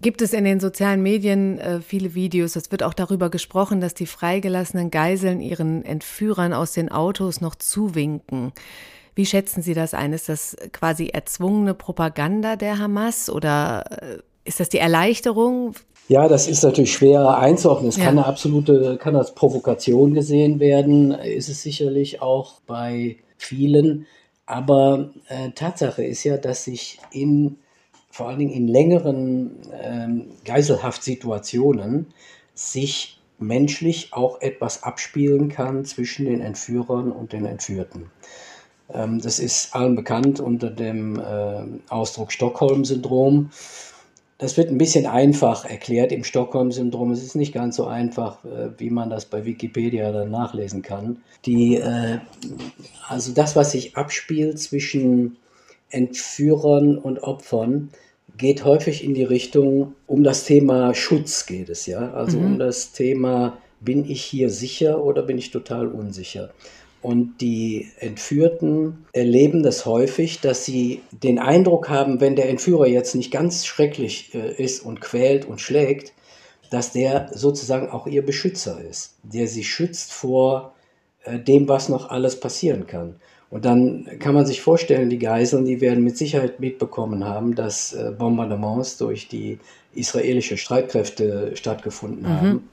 gibt 0.00 0.20
es 0.20 0.32
in 0.32 0.44
den 0.44 0.60
sozialen 0.60 1.02
Medien 1.02 1.58
äh, 1.58 1.80
viele 1.80 2.14
Videos. 2.14 2.56
Es 2.56 2.70
wird 2.72 2.82
auch 2.82 2.94
darüber 2.94 3.30
gesprochen, 3.30 3.80
dass 3.80 3.94
die 3.94 4.06
freigelassenen 4.06 4.90
Geiseln 4.90 5.40
ihren 5.40 5.84
Entführern 5.84 6.52
aus 6.52 6.72
den 6.72 6.90
Autos 6.90 7.40
noch 7.40 7.54
zuwinken. 7.54 8.52
Wie 9.14 9.26
schätzen 9.26 9.62
Sie 9.62 9.74
das 9.74 9.94
ein? 9.94 10.12
Ist 10.12 10.28
das 10.28 10.56
quasi 10.72 11.08
erzwungene 11.08 11.74
Propaganda 11.74 12.56
der 12.56 12.78
Hamas 12.78 13.30
oder 13.30 13.84
äh, 14.02 14.18
ist 14.44 14.58
das 14.58 14.68
die 14.68 14.78
Erleichterung? 14.78 15.74
Ja, 16.12 16.28
das 16.28 16.46
ist 16.46 16.62
natürlich 16.62 16.92
schwer 16.92 17.38
einzuordnen. 17.38 17.88
Es 17.88 17.96
ja. 17.96 18.04
kann 18.04 18.18
eine 18.18 18.26
absolute, 18.26 18.98
kann 18.98 19.16
als 19.16 19.34
Provokation 19.34 20.12
gesehen 20.12 20.60
werden, 20.60 21.12
ist 21.12 21.48
es 21.48 21.62
sicherlich 21.62 22.20
auch 22.20 22.60
bei 22.66 23.16
vielen. 23.38 24.06
Aber 24.44 25.08
äh, 25.28 25.52
Tatsache 25.52 26.04
ist 26.04 26.22
ja, 26.24 26.36
dass 26.36 26.64
sich 26.64 26.98
in 27.12 27.56
vor 28.10 28.28
allen 28.28 28.40
Dingen 28.40 28.52
in 28.52 28.68
längeren 28.68 29.52
ähm, 29.82 30.26
Geiselhaftsituationen 30.44 32.08
sich 32.52 33.18
menschlich 33.38 34.12
auch 34.12 34.42
etwas 34.42 34.82
abspielen 34.82 35.48
kann 35.48 35.86
zwischen 35.86 36.26
den 36.26 36.42
Entführern 36.42 37.10
und 37.10 37.32
den 37.32 37.46
Entführten. 37.46 38.10
Ähm, 38.92 39.18
das 39.18 39.38
ist 39.38 39.74
allen 39.74 39.96
bekannt 39.96 40.40
unter 40.40 40.68
dem 40.68 41.18
äh, 41.18 41.62
Ausdruck 41.88 42.32
Stockholm-Syndrom. 42.32 43.48
Das 44.42 44.56
wird 44.56 44.70
ein 44.70 44.78
bisschen 44.78 45.06
einfach 45.06 45.64
erklärt 45.64 46.10
im 46.10 46.24
Stockholm-Syndrom. 46.24 47.12
Es 47.12 47.22
ist 47.22 47.36
nicht 47.36 47.54
ganz 47.54 47.76
so 47.76 47.86
einfach, 47.86 48.44
äh, 48.44 48.70
wie 48.76 48.90
man 48.90 49.08
das 49.08 49.24
bei 49.24 49.44
Wikipedia 49.44 50.10
dann 50.10 50.32
nachlesen 50.32 50.82
kann. 50.82 51.18
Die, 51.46 51.76
äh, 51.76 52.18
also 53.08 53.30
das, 53.32 53.54
was 53.54 53.70
sich 53.70 53.96
abspielt 53.96 54.58
zwischen 54.58 55.36
Entführern 55.90 56.98
und 56.98 57.22
Opfern, 57.22 57.90
geht 58.36 58.64
häufig 58.64 59.04
in 59.04 59.14
die 59.14 59.22
Richtung, 59.22 59.94
um 60.08 60.24
das 60.24 60.44
Thema 60.44 60.92
Schutz 60.92 61.46
geht 61.46 61.68
es, 61.68 61.86
ja. 61.86 62.12
Also 62.12 62.40
mhm. 62.40 62.46
um 62.46 62.58
das 62.58 62.90
Thema, 62.90 63.58
bin 63.78 64.10
ich 64.10 64.22
hier 64.22 64.50
sicher 64.50 65.04
oder 65.04 65.22
bin 65.22 65.38
ich 65.38 65.52
total 65.52 65.86
unsicher? 65.86 66.50
Und 67.02 67.40
die 67.40 67.88
Entführten 67.98 69.06
erleben 69.12 69.64
das 69.64 69.86
häufig, 69.86 70.40
dass 70.40 70.64
sie 70.64 71.02
den 71.10 71.40
Eindruck 71.40 71.88
haben, 71.88 72.20
wenn 72.20 72.36
der 72.36 72.48
Entführer 72.48 72.86
jetzt 72.86 73.16
nicht 73.16 73.32
ganz 73.32 73.66
schrecklich 73.66 74.32
äh, 74.34 74.54
ist 74.62 74.84
und 74.84 75.00
quält 75.00 75.44
und 75.44 75.60
schlägt, 75.60 76.12
dass 76.70 76.92
der 76.92 77.28
sozusagen 77.34 77.90
auch 77.90 78.06
ihr 78.06 78.24
Beschützer 78.24 78.80
ist, 78.80 79.16
der 79.24 79.48
sie 79.48 79.64
schützt 79.64 80.12
vor 80.12 80.74
äh, 81.24 81.40
dem, 81.40 81.68
was 81.68 81.88
noch 81.88 82.08
alles 82.08 82.38
passieren 82.38 82.86
kann. 82.86 83.16
Und 83.50 83.64
dann 83.66 84.08
kann 84.20 84.34
man 84.34 84.46
sich 84.46 84.62
vorstellen, 84.62 85.10
die 85.10 85.18
Geiseln, 85.18 85.66
die 85.66 85.80
werden 85.82 86.04
mit 86.04 86.16
Sicherheit 86.16 86.60
mitbekommen 86.60 87.24
haben, 87.24 87.54
dass 87.54 87.92
äh, 87.92 88.12
Bombardements 88.16 88.96
durch 88.96 89.28
die 89.28 89.58
israelische 89.94 90.56
Streitkräfte 90.56 91.50
stattgefunden 91.56 92.22
mhm. 92.22 92.40
haben. 92.40 92.68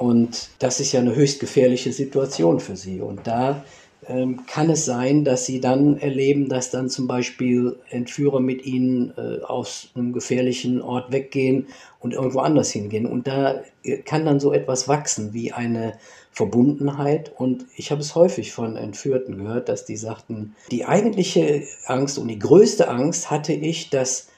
Und 0.00 0.48
das 0.60 0.80
ist 0.80 0.92
ja 0.92 1.00
eine 1.00 1.14
höchst 1.14 1.40
gefährliche 1.40 1.92
Situation 1.92 2.58
für 2.58 2.74
sie. 2.74 3.02
Und 3.02 3.26
da 3.26 3.62
ähm, 4.08 4.46
kann 4.46 4.70
es 4.70 4.86
sein, 4.86 5.26
dass 5.26 5.44
sie 5.44 5.60
dann 5.60 5.98
erleben, 5.98 6.48
dass 6.48 6.70
dann 6.70 6.88
zum 6.88 7.06
Beispiel 7.06 7.76
Entführer 7.90 8.40
mit 8.40 8.64
ihnen 8.64 9.12
äh, 9.18 9.42
aus 9.44 9.90
einem 9.94 10.14
gefährlichen 10.14 10.80
Ort 10.80 11.12
weggehen 11.12 11.66
und 11.98 12.14
irgendwo 12.14 12.38
anders 12.38 12.70
hingehen. 12.70 13.04
Und 13.04 13.26
da 13.26 13.60
äh, 13.82 13.98
kann 13.98 14.24
dann 14.24 14.40
so 14.40 14.54
etwas 14.54 14.88
wachsen 14.88 15.34
wie 15.34 15.52
eine 15.52 15.98
Verbundenheit. 16.32 17.32
Und 17.36 17.66
ich 17.76 17.90
habe 17.90 18.00
es 18.00 18.14
häufig 18.14 18.52
von 18.52 18.76
Entführten 18.76 19.36
gehört, 19.36 19.68
dass 19.68 19.84
die 19.84 19.98
sagten, 19.98 20.56
die 20.70 20.86
eigentliche 20.86 21.64
Angst 21.84 22.16
und 22.16 22.28
die 22.28 22.38
größte 22.38 22.88
Angst 22.88 23.30
hatte 23.30 23.52
ich, 23.52 23.90
dass 23.90 24.28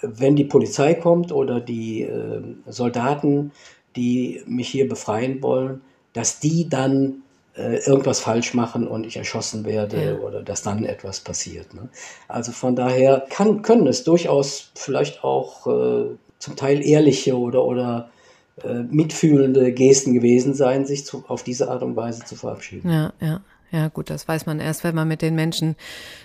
äh, 0.00 0.06
wenn 0.14 0.36
die 0.36 0.44
Polizei 0.44 0.94
kommt 0.94 1.32
oder 1.32 1.58
die 1.58 2.02
äh, 2.02 2.40
Soldaten 2.66 3.50
die 3.98 4.42
mich 4.46 4.68
hier 4.68 4.88
befreien 4.88 5.42
wollen, 5.42 5.80
dass 6.12 6.38
die 6.38 6.68
dann 6.68 7.22
äh, 7.56 7.78
irgendwas 7.84 8.20
falsch 8.20 8.54
machen 8.54 8.86
und 8.86 9.04
ich 9.04 9.16
erschossen 9.16 9.64
werde 9.64 10.04
ja. 10.04 10.18
oder 10.18 10.42
dass 10.42 10.62
dann 10.62 10.84
etwas 10.84 11.20
passiert. 11.20 11.74
Ne? 11.74 11.88
Also 12.28 12.52
von 12.52 12.76
daher 12.76 13.26
kann, 13.28 13.62
können 13.62 13.88
es 13.88 14.04
durchaus 14.04 14.70
vielleicht 14.76 15.24
auch 15.24 15.66
äh, 15.66 16.04
zum 16.38 16.56
Teil 16.56 16.86
ehrliche 16.86 17.36
oder, 17.36 17.64
oder 17.64 18.10
äh, 18.62 18.82
mitfühlende 18.88 19.72
Gesten 19.72 20.14
gewesen 20.14 20.54
sein, 20.54 20.86
sich 20.86 21.04
zu, 21.04 21.24
auf 21.26 21.42
diese 21.42 21.68
Art 21.68 21.82
und 21.82 21.96
Weise 21.96 22.24
zu 22.24 22.36
verabschieden. 22.36 22.90
Ja, 22.90 23.12
ja. 23.20 23.40
Ja, 23.70 23.88
gut, 23.88 24.08
das 24.08 24.26
weiß 24.26 24.46
man 24.46 24.60
erst, 24.60 24.82
wenn 24.82 24.94
man 24.94 25.08
mit 25.08 25.20
den 25.20 25.34
Menschen 25.34 25.76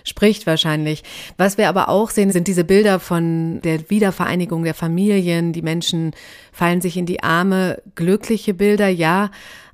spricht 0.02 0.46
wahrscheinlich. 0.46 1.02
Was 1.36 1.58
wir 1.58 1.68
aber 1.68 1.88
auch 1.88 2.10
sehen, 2.10 2.30
sind 2.30 2.48
diese 2.48 2.64
Bilder 2.64 3.00
von 3.00 3.60
der 3.62 3.90
Wiedervereinigung 3.90 4.64
der 4.64 4.74
Familien. 4.74 5.52
Die 5.52 5.62
Menschen 5.62 6.12
fallen 6.52 6.80
sich 6.80 6.96
in 6.96 7.06
die 7.06 7.22
Arme. 7.22 7.82
Glückliche 7.94 8.54
Bilder, 8.54 8.88
ja. 8.88 9.30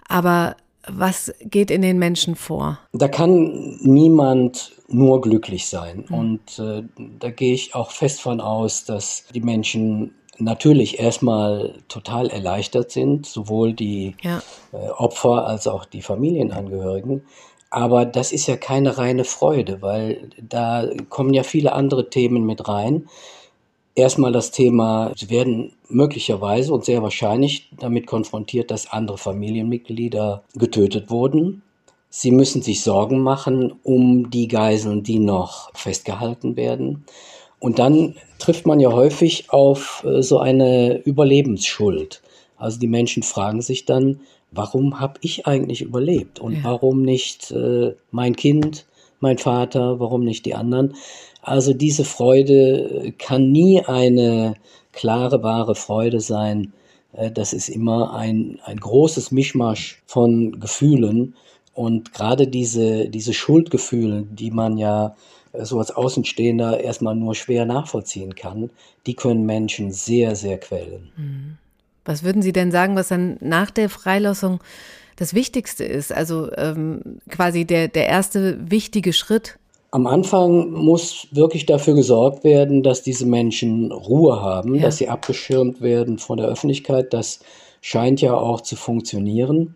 Aber 0.09 0.57
was 0.89 1.33
geht 1.43 1.71
in 1.71 1.83
den 1.83 1.99
Menschen 1.99 2.35
vor? 2.35 2.79
Da 2.93 3.07
kann 3.07 3.79
niemand 3.81 4.73
nur 4.89 5.21
glücklich 5.21 5.69
sein. 5.69 6.07
Mhm. 6.09 6.15
Und 6.15 6.59
äh, 6.59 6.83
da 7.19 7.31
gehe 7.31 7.55
ich 7.55 7.75
auch 7.75 7.93
fest 7.93 8.21
von 8.21 8.41
aus, 8.41 8.85
dass 8.85 9.25
die 9.33 9.41
Menschen 9.41 10.15
natürlich 10.41 10.99
erstmal 10.99 11.75
total 11.89 12.29
erleichtert 12.29 12.91
sind, 12.91 13.27
sowohl 13.27 13.75
die 13.75 14.17
ja. 14.23 14.43
äh, 14.73 14.89
Opfer 14.89 15.47
als 15.47 15.67
auch 15.67 15.85
die 15.85 16.03
Familienangehörigen. 16.03 17.23
Aber 17.71 18.05
das 18.05 18.33
ist 18.33 18.49
ja 18.49 18.57
keine 18.57 18.99
reine 18.99 19.25
Freude, 19.25 19.81
weil 19.81 20.31
da 20.41 20.89
kommen 21.09 21.33
ja 21.33 21.45
viele 21.45 21.73
andere 21.73 22.11
Themen 22.11 22.45
mit 22.45 22.69
rein. 22.69 23.09
Erstmal 23.95 24.33
das 24.33 24.51
Thema, 24.51 25.13
sie 25.17 25.31
werden 25.31 25.73
möglicherweise 25.89 26.73
und 26.73 26.85
sehr 26.85 27.03
wahrscheinlich 27.03 27.71
damit 27.79 28.07
konfrontiert, 28.07 28.71
dass 28.71 28.91
andere 28.91 29.19
Familienmitglieder 29.19 30.43
getötet 30.55 31.11
wurden. 31.11 31.63
Sie 32.09 32.33
müssen 32.33 32.61
sich 32.61 32.83
Sorgen 32.83 33.21
machen 33.21 33.73
um 33.85 34.31
die 34.31 34.49
Geiseln, 34.49 35.05
die 35.05 35.21
noch 35.21 35.71
festgehalten 35.75 36.57
werden. 36.57 37.05
Und 37.61 37.79
dann 37.79 38.17
trifft 38.39 38.67
man 38.67 38.81
ja 38.81 38.91
häufig 38.91 39.51
auf 39.51 40.05
äh, 40.05 40.23
so 40.23 40.39
eine 40.39 40.97
Überlebensschuld. 41.03 42.23
Also 42.57 42.81
die 42.81 42.89
Menschen 42.89 43.23
fragen 43.23 43.63
sich 43.63 43.85
dann, 43.85 44.21
warum 44.51 45.01
habe 45.01 45.15
ich 45.23 45.47
eigentlich 45.47 45.83
überlebt 45.83 46.39
und 46.41 46.55
ja. 46.55 46.61
warum 46.65 47.03
nicht 47.03 47.51
äh, 47.51 47.95
mein 48.11 48.37
Kind, 48.37 48.87
mein 49.21 49.39
Vater, 49.39 50.01
warum 50.01 50.25
nicht 50.25 50.47
die 50.47 50.55
anderen? 50.55 50.95
Also 51.43 51.73
diese 51.73 52.05
Freude 52.05 53.13
kann 53.19 53.51
nie 53.51 53.83
eine 53.85 54.55
klare, 54.93 55.43
wahre 55.43 55.75
Freude 55.75 56.21
sein. 56.21 56.73
Äh, 57.13 57.31
das 57.31 57.53
ist 57.53 57.69
immer 57.69 58.15
ein, 58.15 58.59
ein 58.65 58.79
großes 58.79 59.31
Mischmasch 59.31 60.03
von 60.07 60.59
Gefühlen. 60.61 61.35
Und 61.75 62.13
gerade 62.13 62.47
diese, 62.49 63.09
diese 63.09 63.33
Schuldgefühle, 63.33 64.27
die 64.31 64.51
man 64.51 64.77
ja 64.77 65.15
äh, 65.53 65.65
so 65.65 65.79
als 65.79 65.91
Außenstehender 65.91 66.81
erstmal 66.81 67.15
nur 67.15 67.35
schwer 67.35 67.65
nachvollziehen 67.65 68.35
kann, 68.35 68.71
die 69.07 69.15
können 69.15 69.47
Menschen 69.47 69.93
sehr, 69.93 70.37
sehr 70.37 70.59
quälen. 70.59 71.13
Mhm. 71.17 71.59
Was 72.05 72.23
würden 72.25 72.43
Sie 72.43 72.53
denn 72.53 72.71
sagen, 72.71 72.97
was 72.97 73.09
dann 73.09 73.37
nach 73.41 73.71
der 73.71 73.89
Freilassung 73.89 74.61
das 75.17 75.35
Wichtigste 75.35 75.85
ist? 75.85 76.13
Also 76.13 76.51
ähm, 76.57 77.21
quasi 77.29 77.65
der, 77.65 77.89
der 77.89 78.07
erste 78.07 78.59
wichtige 78.71 79.13
Schritt? 79.13 79.59
Am 79.93 80.07
Anfang 80.07 80.71
muss 80.71 81.27
wirklich 81.33 81.67
dafür 81.67 81.95
gesorgt 81.95 82.45
werden, 82.45 82.83
dass 82.83 83.03
diese 83.03 83.27
Menschen 83.27 83.91
Ruhe 83.91 84.41
haben, 84.41 84.77
ja. 84.77 84.83
dass 84.83 84.99
sie 84.99 85.09
abgeschirmt 85.09 85.81
werden 85.81 86.19
von 86.19 86.39
der 86.39 86.47
Öffentlichkeit. 86.47 87.13
Das 87.13 87.41
scheint 87.81 88.21
ja 88.21 88.35
auch 88.35 88.61
zu 88.61 88.77
funktionieren 88.77 89.75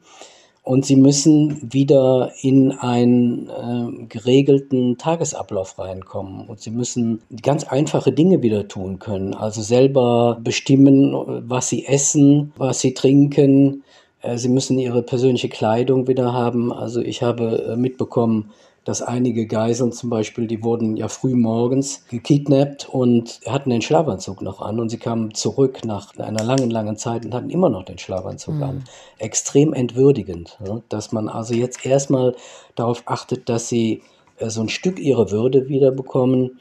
und 0.64 0.86
sie 0.86 0.96
müssen 0.96 1.60
wieder 1.72 2.32
in 2.40 2.72
einen 2.72 3.48
äh, 3.50 4.06
geregelten 4.06 4.96
Tagesablauf 4.96 5.78
reinkommen 5.78 6.48
und 6.48 6.58
sie 6.58 6.70
müssen 6.70 7.20
ganz 7.42 7.64
einfache 7.64 8.12
Dinge 8.12 8.42
wieder 8.42 8.66
tun 8.66 8.98
können, 8.98 9.34
also 9.34 9.60
selber 9.60 10.38
bestimmen, 10.42 11.14
was 11.48 11.68
sie 11.68 11.84
essen, 11.84 12.52
was 12.56 12.80
sie 12.80 12.94
trinken. 12.94 13.84
Äh, 14.22 14.38
sie 14.38 14.48
müssen 14.48 14.78
ihre 14.78 15.02
persönliche 15.02 15.50
Kleidung 15.50 16.08
wieder 16.08 16.32
haben. 16.32 16.72
Also 16.72 17.02
ich 17.02 17.22
habe 17.22 17.72
äh, 17.72 17.76
mitbekommen, 17.76 18.50
dass 18.84 19.00
einige 19.00 19.46
Geiseln 19.46 19.92
zum 19.92 20.10
Beispiel, 20.10 20.46
die 20.46 20.62
wurden 20.62 20.96
ja 20.96 21.08
früh 21.08 21.34
morgens 21.34 22.04
gekidnappt 22.08 22.88
und 22.88 23.40
hatten 23.46 23.70
den 23.70 23.80
Schlafanzug 23.80 24.42
noch 24.42 24.60
an 24.60 24.78
und 24.78 24.90
sie 24.90 24.98
kamen 24.98 25.32
zurück 25.34 25.84
nach 25.84 26.16
einer 26.18 26.44
langen, 26.44 26.70
langen 26.70 26.96
Zeit 26.96 27.24
und 27.24 27.34
hatten 27.34 27.50
immer 27.50 27.70
noch 27.70 27.84
den 27.84 27.98
Schlafanzug 27.98 28.56
mhm. 28.56 28.62
an. 28.62 28.84
Extrem 29.18 29.72
entwürdigend, 29.72 30.58
ne? 30.60 30.82
dass 30.90 31.12
man 31.12 31.28
also 31.28 31.54
jetzt 31.54 31.84
erstmal 31.86 32.36
darauf 32.74 33.02
achtet, 33.06 33.48
dass 33.48 33.68
sie 33.68 34.02
äh, 34.38 34.50
so 34.50 34.60
ein 34.60 34.68
Stück 34.68 34.98
ihrer 34.98 35.30
Würde 35.30 35.68
wiederbekommen, 35.68 36.60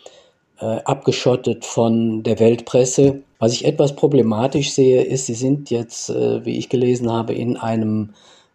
äh, 0.60 0.82
abgeschottet 0.86 1.66
von 1.66 2.24
der 2.24 2.40
Weltpresse. 2.40 3.22
Was 3.38 3.52
ich 3.52 3.66
etwas 3.66 3.96
problematisch 3.96 4.72
sehe, 4.72 5.04
ist, 5.04 5.26
sie 5.26 5.34
sind 5.34 5.70
jetzt, 5.70 6.10
äh, 6.10 6.46
wie 6.46 6.58
ich 6.58 6.70
gelesen 6.70 7.12
habe, 7.12 7.34
in 7.34 7.58
einem, 7.58 8.14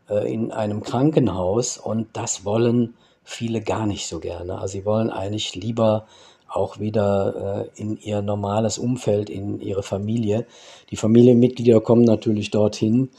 äh, 0.08 0.32
in 0.32 0.52
einem 0.52 0.82
Krankenhaus 0.82 1.76
und 1.76 2.06
das 2.14 2.46
wollen 2.46 2.94
viele 3.28 3.60
gar 3.60 3.86
nicht 3.86 4.06
so 4.06 4.20
gerne. 4.20 4.58
Also 4.58 4.78
sie 4.78 4.84
wollen 4.86 5.10
eigentlich 5.10 5.54
lieber 5.54 6.06
auch 6.48 6.80
wieder 6.80 7.68
äh, 7.76 7.80
in 7.80 7.98
ihr 7.98 8.22
normales 8.22 8.78
Umfeld, 8.78 9.28
in 9.28 9.60
ihre 9.60 9.82
Familie. 9.82 10.46
Die 10.90 10.96
Familienmitglieder 10.96 11.80
kommen 11.82 12.04
natürlich 12.04 12.50
dorthin. 12.50 13.10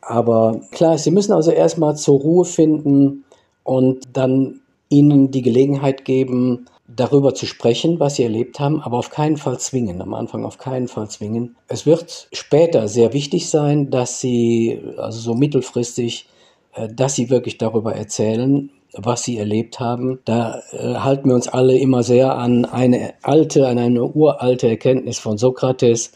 Aber 0.00 0.60
klar, 0.70 0.96
sie 0.96 1.10
müssen 1.10 1.32
also 1.32 1.50
erstmal 1.50 1.96
zur 1.96 2.20
Ruhe 2.20 2.44
finden 2.44 3.24
und 3.64 4.04
dann 4.12 4.60
ihnen 4.88 5.32
die 5.32 5.42
Gelegenheit 5.42 6.04
geben, 6.04 6.66
darüber 6.86 7.34
zu 7.34 7.46
sprechen, 7.46 7.98
was 7.98 8.16
sie 8.16 8.22
erlebt 8.22 8.60
haben, 8.60 8.80
aber 8.80 8.98
auf 8.98 9.10
keinen 9.10 9.38
Fall 9.38 9.58
zwingen, 9.58 10.00
am 10.02 10.14
Anfang 10.14 10.44
auf 10.44 10.58
keinen 10.58 10.86
Fall 10.86 11.08
zwingen. 11.08 11.56
Es 11.66 11.84
wird 11.86 12.28
später 12.32 12.86
sehr 12.86 13.12
wichtig 13.12 13.48
sein, 13.48 13.90
dass 13.90 14.20
sie, 14.20 14.80
also 14.98 15.18
so 15.18 15.34
mittelfristig, 15.34 16.28
äh, 16.74 16.88
dass 16.88 17.16
sie 17.16 17.30
wirklich 17.30 17.58
darüber 17.58 17.94
erzählen, 17.94 18.70
was 18.94 19.22
sie 19.22 19.38
erlebt 19.38 19.80
haben. 19.80 20.20
Da 20.24 20.60
äh, 20.72 20.94
halten 20.96 21.28
wir 21.28 21.34
uns 21.34 21.48
alle 21.48 21.78
immer 21.78 22.02
sehr 22.02 22.36
an 22.36 22.64
eine 22.64 23.14
alte, 23.22 23.66
an 23.66 23.78
eine 23.78 24.04
uralte 24.04 24.68
Erkenntnis 24.68 25.18
von 25.18 25.38
Sokrates, 25.38 26.12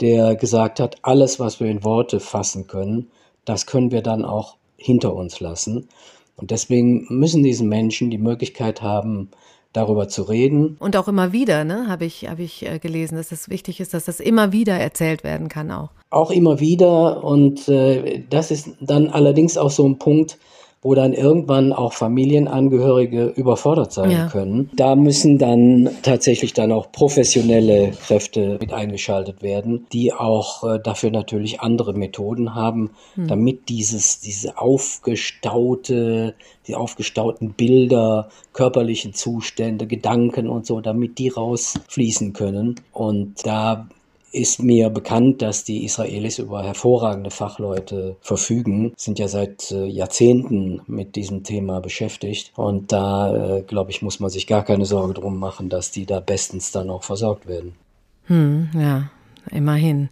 der 0.00 0.36
gesagt 0.36 0.80
hat, 0.80 0.96
alles, 1.02 1.40
was 1.40 1.60
wir 1.60 1.68
in 1.68 1.84
Worte 1.84 2.20
fassen 2.20 2.66
können, 2.66 3.10
das 3.44 3.66
können 3.66 3.90
wir 3.90 4.02
dann 4.02 4.24
auch 4.24 4.56
hinter 4.76 5.14
uns 5.14 5.40
lassen. 5.40 5.88
Und 6.36 6.50
deswegen 6.50 7.06
müssen 7.08 7.42
diese 7.42 7.64
Menschen 7.64 8.10
die 8.10 8.18
Möglichkeit 8.18 8.80
haben, 8.80 9.30
darüber 9.72 10.08
zu 10.08 10.22
reden. 10.22 10.76
Und 10.80 10.96
auch 10.96 11.08
immer 11.08 11.32
wieder, 11.32 11.64
ne, 11.64 11.88
habe 11.88 12.04
ich, 12.04 12.28
hab 12.28 12.38
ich 12.38 12.64
äh, 12.66 12.78
gelesen, 12.78 13.16
dass 13.16 13.32
es 13.32 13.48
wichtig 13.48 13.80
ist, 13.80 13.92
dass 13.92 14.06
das 14.06 14.20
immer 14.20 14.52
wieder 14.52 14.74
erzählt 14.74 15.24
werden 15.24 15.48
kann 15.48 15.70
auch. 15.70 15.90
Auch 16.10 16.30
immer 16.30 16.58
wieder. 16.58 17.22
Und 17.22 17.68
äh, 17.68 18.22
das 18.30 18.50
ist 18.50 18.70
dann 18.80 19.08
allerdings 19.08 19.58
auch 19.58 19.70
so 19.70 19.86
ein 19.86 19.98
Punkt, 19.98 20.38
wo 20.80 20.94
dann 20.94 21.12
irgendwann 21.12 21.72
auch 21.72 21.92
Familienangehörige 21.92 23.26
überfordert 23.26 23.92
sein 23.92 24.10
ja. 24.10 24.28
können. 24.28 24.70
Da 24.74 24.94
müssen 24.94 25.38
dann 25.38 25.90
tatsächlich 26.02 26.52
dann 26.52 26.70
auch 26.70 26.92
professionelle 26.92 27.90
Kräfte 27.90 28.58
mit 28.60 28.72
eingeschaltet 28.72 29.42
werden, 29.42 29.86
die 29.92 30.12
auch 30.12 30.62
äh, 30.62 30.78
dafür 30.78 31.10
natürlich 31.10 31.60
andere 31.60 31.94
Methoden 31.94 32.54
haben, 32.54 32.90
hm. 33.14 33.26
damit 33.26 33.68
dieses, 33.68 34.20
diese 34.20 34.56
aufgestaute, 34.58 36.34
die 36.68 36.76
aufgestauten 36.76 37.54
Bilder, 37.54 38.28
körperlichen 38.52 39.14
Zustände, 39.14 39.86
Gedanken 39.86 40.48
und 40.48 40.64
so, 40.64 40.80
damit 40.80 41.18
die 41.18 41.28
rausfließen 41.28 42.34
können. 42.34 42.76
Und 42.92 43.44
da 43.44 43.88
ist 44.32 44.62
mir 44.62 44.90
bekannt, 44.90 45.42
dass 45.42 45.64
die 45.64 45.84
Israelis 45.84 46.38
über 46.38 46.62
hervorragende 46.62 47.30
Fachleute 47.30 48.16
verfügen, 48.20 48.92
sind 48.96 49.18
ja 49.18 49.28
seit 49.28 49.70
äh, 49.70 49.86
Jahrzehnten 49.86 50.82
mit 50.86 51.16
diesem 51.16 51.44
Thema 51.44 51.80
beschäftigt. 51.80 52.52
Und 52.56 52.92
da, 52.92 53.58
äh, 53.58 53.62
glaube 53.62 53.90
ich, 53.90 54.02
muss 54.02 54.20
man 54.20 54.30
sich 54.30 54.46
gar 54.46 54.64
keine 54.64 54.84
Sorge 54.84 55.14
drum 55.14 55.38
machen, 55.38 55.68
dass 55.68 55.90
die 55.90 56.06
da 56.06 56.20
bestens 56.20 56.72
dann 56.72 56.90
auch 56.90 57.04
versorgt 57.04 57.46
werden. 57.46 57.74
Hm, 58.26 58.68
ja, 58.74 59.10
immerhin. 59.50 60.10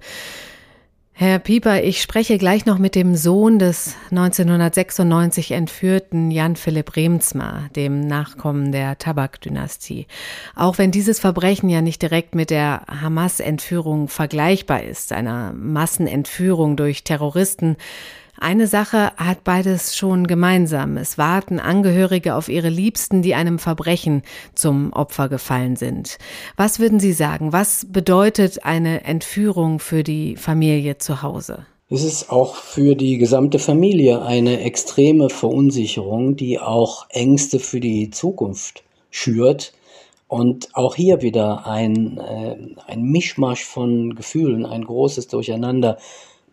Herr 1.18 1.38
Pieper, 1.38 1.82
ich 1.82 2.02
spreche 2.02 2.36
gleich 2.36 2.66
noch 2.66 2.76
mit 2.76 2.94
dem 2.94 3.14
Sohn 3.16 3.58
des 3.58 3.96
1996 4.10 5.52
entführten 5.52 6.30
Jan 6.30 6.56
Philipp 6.56 6.94
Remsmar, 6.94 7.70
dem 7.74 8.00
Nachkommen 8.00 8.70
der 8.70 8.98
Tabak-Dynastie. 8.98 10.08
Auch 10.54 10.76
wenn 10.76 10.90
dieses 10.90 11.18
Verbrechen 11.18 11.70
ja 11.70 11.80
nicht 11.80 12.02
direkt 12.02 12.34
mit 12.34 12.50
der 12.50 12.82
Hamas-Entführung 13.00 14.08
vergleichbar 14.08 14.82
ist, 14.82 15.14
einer 15.14 15.54
Massenentführung 15.54 16.76
durch 16.76 17.02
Terroristen, 17.02 17.78
eine 18.38 18.66
Sache 18.66 19.12
hat 19.16 19.44
beides 19.44 19.96
schon 19.96 20.26
gemeinsam. 20.26 20.96
Es 20.96 21.18
warten 21.18 21.58
Angehörige 21.58 22.34
auf 22.34 22.48
ihre 22.48 22.68
Liebsten, 22.68 23.22
die 23.22 23.34
einem 23.34 23.58
Verbrechen 23.58 24.22
zum 24.54 24.92
Opfer 24.92 25.28
gefallen 25.28 25.76
sind. 25.76 26.18
Was 26.56 26.78
würden 26.78 27.00
Sie 27.00 27.12
sagen? 27.12 27.52
Was 27.52 27.86
bedeutet 27.90 28.64
eine 28.64 29.04
Entführung 29.04 29.78
für 29.78 30.02
die 30.02 30.36
Familie 30.36 30.98
zu 30.98 31.22
Hause? 31.22 31.66
Es 31.88 32.02
ist 32.02 32.30
auch 32.30 32.56
für 32.56 32.96
die 32.96 33.16
gesamte 33.16 33.60
Familie 33.60 34.22
eine 34.22 34.60
extreme 34.60 35.30
Verunsicherung, 35.30 36.34
die 36.34 36.58
auch 36.58 37.06
Ängste 37.10 37.60
für 37.60 37.78
die 37.78 38.10
Zukunft 38.10 38.82
schürt. 39.10 39.72
Und 40.28 40.74
auch 40.74 40.96
hier 40.96 41.22
wieder 41.22 41.66
ein, 41.66 42.18
äh, 42.18 42.56
ein 42.88 43.02
Mischmasch 43.02 43.64
von 43.64 44.16
Gefühlen, 44.16 44.66
ein 44.66 44.84
großes 44.84 45.28
Durcheinander 45.28 45.98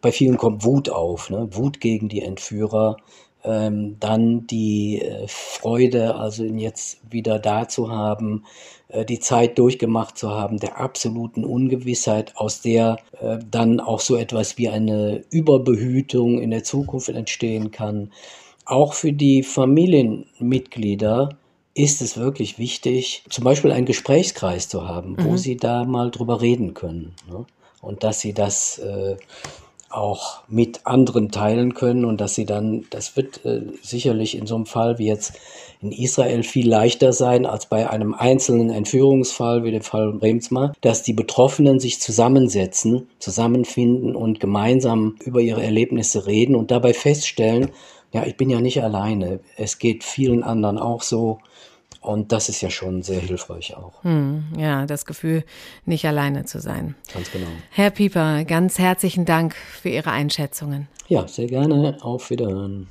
bei 0.04 0.12
vielen 0.12 0.38
kommt 0.38 0.66
Wut 0.66 0.90
auf, 0.90 1.30
ne? 1.30 1.48
Wut 1.52 1.80
gegen 1.80 2.10
die 2.10 2.22
Entführer, 2.22 2.98
ähm, 3.46 3.96
dann 4.02 4.46
die 4.48 5.02
äh, 5.02 5.26
Freude, 5.28 6.16
also 6.16 6.44
ihn 6.44 6.60
jetzt 6.60 7.00
wieder 7.10 7.40
da 7.40 7.70
zu 7.70 7.90
haben, 7.90 8.44
äh, 8.90 9.06
die 9.06 9.20
Zeit 9.20 9.58
durchgemacht 9.58 10.18
zu 10.18 10.30
haben, 10.30 10.58
der 10.58 10.78
absoluten 10.78 11.46
Ungewissheit, 11.46 12.34
aus 12.36 12.62
der 12.62 12.98
äh, 13.22 13.40
dann 13.50 13.80
auch 13.80 14.02
so 14.02 14.18
etwas 14.18 14.58
wie 14.58 14.68
eine 14.68 15.24
Überbehütung 15.32 16.42
in 16.42 16.52
der 16.52 16.66
Zukunft 16.66 17.08
entstehen 17.08 17.72
kann. 17.72 18.12
Auch 18.66 18.94
für 18.94 19.14
die 19.14 19.42
Familienmitglieder 19.42 21.30
ist 21.76 22.02
es 22.02 22.18
wirklich 22.18 22.60
wichtig, 22.60 23.24
zum 23.30 23.46
Beispiel 23.46 23.72
einen 23.72 23.86
Gesprächskreis 23.86 24.68
zu 24.68 24.86
haben, 24.86 25.14
mhm. 25.14 25.26
wo 25.26 25.38
sie 25.38 25.56
da 25.56 25.86
mal 25.86 26.12
drüber 26.12 26.42
reden 26.42 26.74
können. 26.74 27.16
Ne? 27.30 27.46
Und 27.82 28.04
dass 28.04 28.20
sie 28.20 28.34
das 28.34 28.80
äh, 28.80 29.16
auch 29.94 30.44
mit 30.48 30.86
anderen 30.86 31.32
teilen 31.32 31.74
können 31.74 32.06
und 32.06 32.20
dass 32.20 32.36
sie 32.36 32.46
dann, 32.46 32.86
das 32.90 33.16
wird 33.16 33.46
äh, 33.46 33.62
sicherlich 33.82 34.38
in 34.38 34.48
so 34.48 34.56
einem 34.56 34.66
Fall 34.66 34.98
wie 35.00 35.08
jetzt 35.08 35.34
in 35.82 35.92
Israel 35.92 36.44
viel 36.44 36.68
leichter 36.68 37.14
sein 37.14 37.46
als 37.46 37.66
bei 37.66 37.90
einem 37.90 38.14
einzelnen 38.14 38.70
Entführungsfall 38.70 39.64
wie 39.64 39.72
dem 39.72 39.82
Fall 39.82 40.14
Bremsma, 40.14 40.74
dass 40.82 41.04
die 41.04 41.14
Betroffenen 41.14 41.80
sich 41.80 42.00
zusammensetzen, 42.00 43.08
zusammenfinden 43.20 44.16
und 44.16 44.40
gemeinsam 44.40 45.16
über 45.24 45.42
ihre 45.42 45.64
Erlebnisse 45.64 46.26
reden 46.26 46.56
und 46.56 46.72
dabei 46.72 46.94
feststellen, 46.94 47.70
ja, 48.14 48.26
ich 48.26 48.38
bin 48.38 48.50
ja 48.50 48.62
nicht 48.62 48.84
alleine, 48.84 49.40
es 49.58 49.80
geht 49.80 50.04
vielen 50.04 50.44
anderen 50.44 50.78
auch 50.78 51.02
so 51.02 51.40
und 52.04 52.32
das 52.32 52.50
ist 52.50 52.62
ja 52.62 52.70
schon 52.70 53.02
sehr 53.02 53.20
hilfreich 53.20 53.76
auch. 53.76 54.04
Hm, 54.04 54.44
ja, 54.58 54.86
das 54.86 55.06
Gefühl, 55.06 55.44
nicht 55.86 56.06
alleine 56.06 56.46
zu 56.46 56.60
sein. 56.60 56.96
Ganz 57.14 57.32
genau. 57.32 57.48
Herr 57.72 57.90
Pieper, 57.90 58.44
ganz 58.44 58.80
herzlichen 58.80 59.26
Dank 59.26 59.56
für 59.56 59.90
Ihre 59.90 60.12
Einschätzungen. 60.12 60.88
Ja, 61.08 61.28
sehr 61.28 61.48
gerne. 61.48 61.98
Auf 62.02 62.30
Wiederhören. 62.30 62.88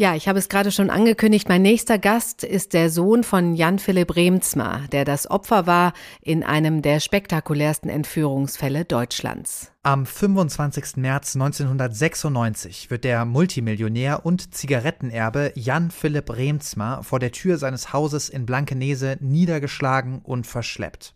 Ja, 0.00 0.14
ich 0.14 0.28
habe 0.28 0.38
es 0.38 0.48
gerade 0.48 0.72
schon 0.72 0.88
angekündigt. 0.88 1.46
Mein 1.50 1.60
nächster 1.60 1.98
Gast 1.98 2.42
ist 2.42 2.72
der 2.72 2.88
Sohn 2.88 3.22
von 3.22 3.54
Jan 3.54 3.78
Philipp 3.78 4.16
Remsmar, 4.16 4.88
der 4.92 5.04
das 5.04 5.30
Opfer 5.30 5.66
war 5.66 5.92
in 6.22 6.42
einem 6.42 6.80
der 6.80 7.00
spektakulärsten 7.00 7.90
Entführungsfälle 7.90 8.86
Deutschlands. 8.86 9.72
Am 9.82 10.06
25. 10.06 10.96
März 10.96 11.36
1996 11.36 12.90
wird 12.90 13.04
der 13.04 13.26
Multimillionär 13.26 14.24
und 14.24 14.54
Zigarettenerbe 14.54 15.52
Jan 15.54 15.90
Philipp 15.90 16.30
Remsmar 16.30 17.02
vor 17.02 17.18
der 17.18 17.32
Tür 17.32 17.58
seines 17.58 17.92
Hauses 17.92 18.30
in 18.30 18.46
Blankenese 18.46 19.18
niedergeschlagen 19.20 20.20
und 20.22 20.46
verschleppt. 20.46 21.12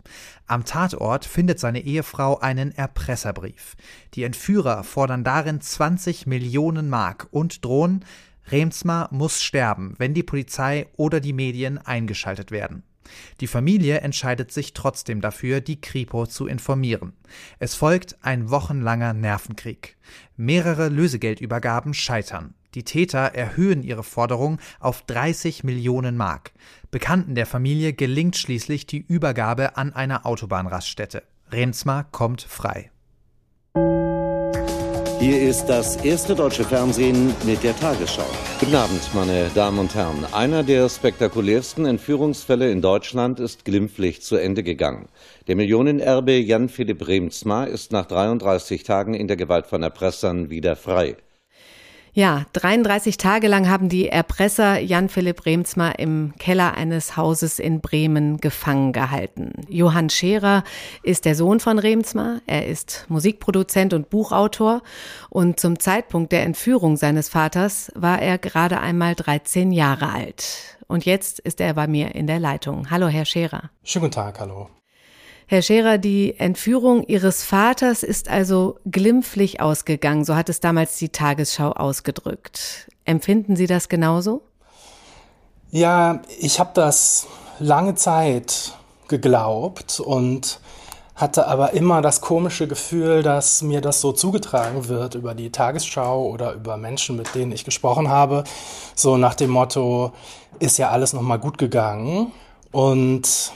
Am 0.46 0.66
Tatort 0.66 1.24
findet 1.24 1.58
seine 1.58 1.80
Ehefrau 1.80 2.38
einen 2.38 2.70
Erpresserbrief. 2.76 3.76
Die 4.12 4.24
Entführer 4.24 4.84
fordern 4.84 5.24
darin 5.24 5.62
20 5.62 6.26
Millionen 6.26 6.90
Mark 6.90 7.28
und 7.30 7.64
drohen, 7.64 8.04
Remsmar 8.50 9.08
muss 9.12 9.42
sterben, 9.42 9.94
wenn 9.98 10.14
die 10.14 10.22
Polizei 10.22 10.86
oder 10.96 11.20
die 11.20 11.32
Medien 11.32 11.78
eingeschaltet 11.78 12.50
werden. 12.50 12.82
Die 13.40 13.46
Familie 13.46 13.98
entscheidet 13.98 14.52
sich 14.52 14.72
trotzdem 14.72 15.20
dafür, 15.20 15.60
die 15.60 15.80
Kripo 15.80 16.26
zu 16.26 16.46
informieren. 16.46 17.12
Es 17.58 17.74
folgt 17.74 18.16
ein 18.22 18.50
wochenlanger 18.50 19.12
Nervenkrieg. 19.12 19.96
Mehrere 20.36 20.88
Lösegeldübergaben 20.88 21.94
scheitern. 21.94 22.54
Die 22.74 22.82
Täter 22.82 23.34
erhöhen 23.34 23.82
ihre 23.82 24.02
Forderung 24.02 24.58
auf 24.80 25.02
30 25.02 25.62
Millionen 25.62 26.16
Mark. 26.16 26.52
Bekannten 26.90 27.34
der 27.34 27.46
Familie 27.46 27.92
gelingt 27.92 28.36
schließlich 28.36 28.86
die 28.86 28.98
Übergabe 28.98 29.76
an 29.76 29.92
einer 29.92 30.26
Autobahnraststätte. 30.26 31.22
Remsmar 31.52 32.04
kommt 32.10 32.42
frei. 32.42 32.90
Hier 35.24 35.40
ist 35.40 35.70
das 35.70 35.96
erste 36.04 36.34
deutsche 36.34 36.64
Fernsehen 36.64 37.34
mit 37.46 37.62
der 37.64 37.74
Tagesschau. 37.74 38.26
Guten 38.60 38.74
Abend, 38.74 39.00
meine 39.14 39.48
Damen 39.54 39.78
und 39.78 39.94
Herren. 39.94 40.26
Einer 40.34 40.62
der 40.62 40.86
spektakulärsten 40.90 41.86
Entführungsfälle 41.86 42.70
in 42.70 42.82
Deutschland 42.82 43.40
ist 43.40 43.64
glimpflich 43.64 44.20
zu 44.20 44.36
Ende 44.36 44.62
gegangen. 44.62 45.08
Der 45.46 45.56
Millionenerbe 45.56 46.32
Jan 46.32 46.68
Philipp 46.68 47.08
Remsmar 47.08 47.68
ist 47.68 47.90
nach 47.90 48.04
33 48.04 48.82
Tagen 48.82 49.14
in 49.14 49.26
der 49.26 49.38
Gewalt 49.38 49.64
von 49.64 49.82
Erpressern 49.82 50.50
wieder 50.50 50.76
frei. 50.76 51.16
Ja, 52.16 52.46
33 52.52 53.16
Tage 53.16 53.48
lang 53.48 53.68
haben 53.68 53.88
die 53.88 54.08
Erpresser 54.08 54.78
Jan 54.78 55.08
Philipp 55.08 55.46
Remsmar 55.46 55.98
im 55.98 56.32
Keller 56.38 56.74
eines 56.74 57.16
Hauses 57.16 57.58
in 57.58 57.80
Bremen 57.80 58.36
gefangen 58.36 58.92
gehalten. 58.92 59.50
Johann 59.68 60.10
Scherer 60.10 60.62
ist 61.02 61.24
der 61.24 61.34
Sohn 61.34 61.58
von 61.58 61.80
Remsmar. 61.80 62.40
Er 62.46 62.68
ist 62.68 63.04
Musikproduzent 63.08 63.94
und 63.94 64.10
Buchautor. 64.10 64.82
Und 65.28 65.58
zum 65.58 65.80
Zeitpunkt 65.80 66.30
der 66.30 66.44
Entführung 66.44 66.96
seines 66.96 67.28
Vaters 67.28 67.90
war 67.96 68.22
er 68.22 68.38
gerade 68.38 68.78
einmal 68.78 69.16
13 69.16 69.72
Jahre 69.72 70.12
alt. 70.12 70.78
Und 70.86 71.04
jetzt 71.04 71.40
ist 71.40 71.60
er 71.60 71.74
bei 71.74 71.88
mir 71.88 72.14
in 72.14 72.28
der 72.28 72.38
Leitung. 72.38 72.90
Hallo, 72.90 73.08
Herr 73.08 73.24
Scherer. 73.24 73.70
Schönen 73.82 74.04
guten 74.04 74.14
Tag, 74.14 74.38
hallo. 74.38 74.68
Herr 75.54 75.62
Scherer, 75.62 75.98
die 75.98 76.34
Entführung 76.36 77.04
Ihres 77.06 77.44
Vaters 77.44 78.02
ist 78.02 78.28
also 78.28 78.80
glimpflich 78.90 79.60
ausgegangen, 79.60 80.24
so 80.24 80.34
hat 80.34 80.48
es 80.48 80.58
damals 80.58 80.98
die 80.98 81.10
Tagesschau 81.10 81.70
ausgedrückt. 81.70 82.90
Empfinden 83.04 83.54
Sie 83.54 83.68
das 83.68 83.88
genauso? 83.88 84.42
Ja, 85.70 86.22
ich 86.40 86.58
habe 86.58 86.72
das 86.74 87.28
lange 87.60 87.94
Zeit 87.94 88.72
geglaubt 89.06 90.00
und 90.00 90.58
hatte 91.14 91.46
aber 91.46 91.72
immer 91.72 92.02
das 92.02 92.20
komische 92.20 92.66
Gefühl, 92.66 93.22
dass 93.22 93.62
mir 93.62 93.80
das 93.80 94.00
so 94.00 94.10
zugetragen 94.10 94.88
wird 94.88 95.14
über 95.14 95.36
die 95.36 95.52
Tagesschau 95.52 96.26
oder 96.26 96.54
über 96.54 96.76
Menschen, 96.78 97.14
mit 97.14 97.32
denen 97.36 97.52
ich 97.52 97.64
gesprochen 97.64 98.08
habe, 98.08 98.42
so 98.96 99.16
nach 99.16 99.36
dem 99.36 99.50
Motto, 99.50 100.12
ist 100.58 100.78
ja 100.78 100.90
alles 100.90 101.12
noch 101.12 101.22
mal 101.22 101.38
gut 101.38 101.58
gegangen 101.58 102.32
und 102.72 103.52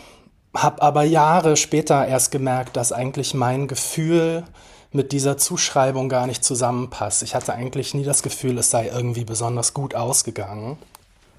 habe 0.62 0.82
aber 0.82 1.02
Jahre 1.04 1.56
später 1.56 2.06
erst 2.06 2.30
gemerkt, 2.30 2.76
dass 2.76 2.92
eigentlich 2.92 3.34
mein 3.34 3.68
Gefühl 3.68 4.44
mit 4.92 5.12
dieser 5.12 5.36
Zuschreibung 5.36 6.08
gar 6.08 6.26
nicht 6.26 6.44
zusammenpasst. 6.44 7.22
Ich 7.22 7.34
hatte 7.34 7.52
eigentlich 7.52 7.94
nie 7.94 8.04
das 8.04 8.22
Gefühl, 8.22 8.58
es 8.58 8.70
sei 8.70 8.88
irgendwie 8.88 9.24
besonders 9.24 9.74
gut 9.74 9.94
ausgegangen. 9.94 10.78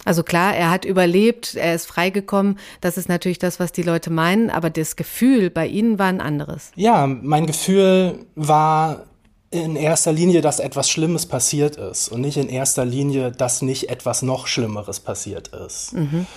Also 0.06 0.24
klar, 0.24 0.56
er 0.56 0.70
hat 0.70 0.86
überlebt, 0.86 1.56
er 1.56 1.76
ist 1.76 1.86
freigekommen. 1.86 2.58
Das 2.82 2.98
ist 2.98 3.10
natürlich 3.10 3.40
das, 3.40 3.60
was 3.60 3.72
die 3.72 3.84
Leute 3.84 4.10
meinen, 4.10 4.50
aber 4.50 4.70
das 4.70 4.96
Gefühl 4.96 5.50
bei 5.50 5.68
Ihnen 5.68 6.00
war 6.00 6.08
ein 6.08 6.22
anderes. 6.22 6.72
Ja, 6.76 7.06
mein 7.06 7.46
Gefühl 7.48 8.26
war 8.36 9.04
in 9.52 9.76
erster 9.76 10.12
Linie, 10.12 10.42
dass 10.42 10.60
etwas 10.60 10.90
Schlimmes 10.90 11.26
passiert 11.26 11.76
ist 11.76 12.10
und 12.10 12.22
nicht 12.22 12.38
in 12.38 12.50
erster 12.50 12.86
Linie, 12.86 13.32
dass 13.32 13.62
nicht 13.62 13.90
etwas 13.90 14.22
noch 14.22 14.48
Schlimmeres 14.48 15.00
passiert 15.00 15.50
ist. 15.50 15.94
Mhm. 15.94 16.28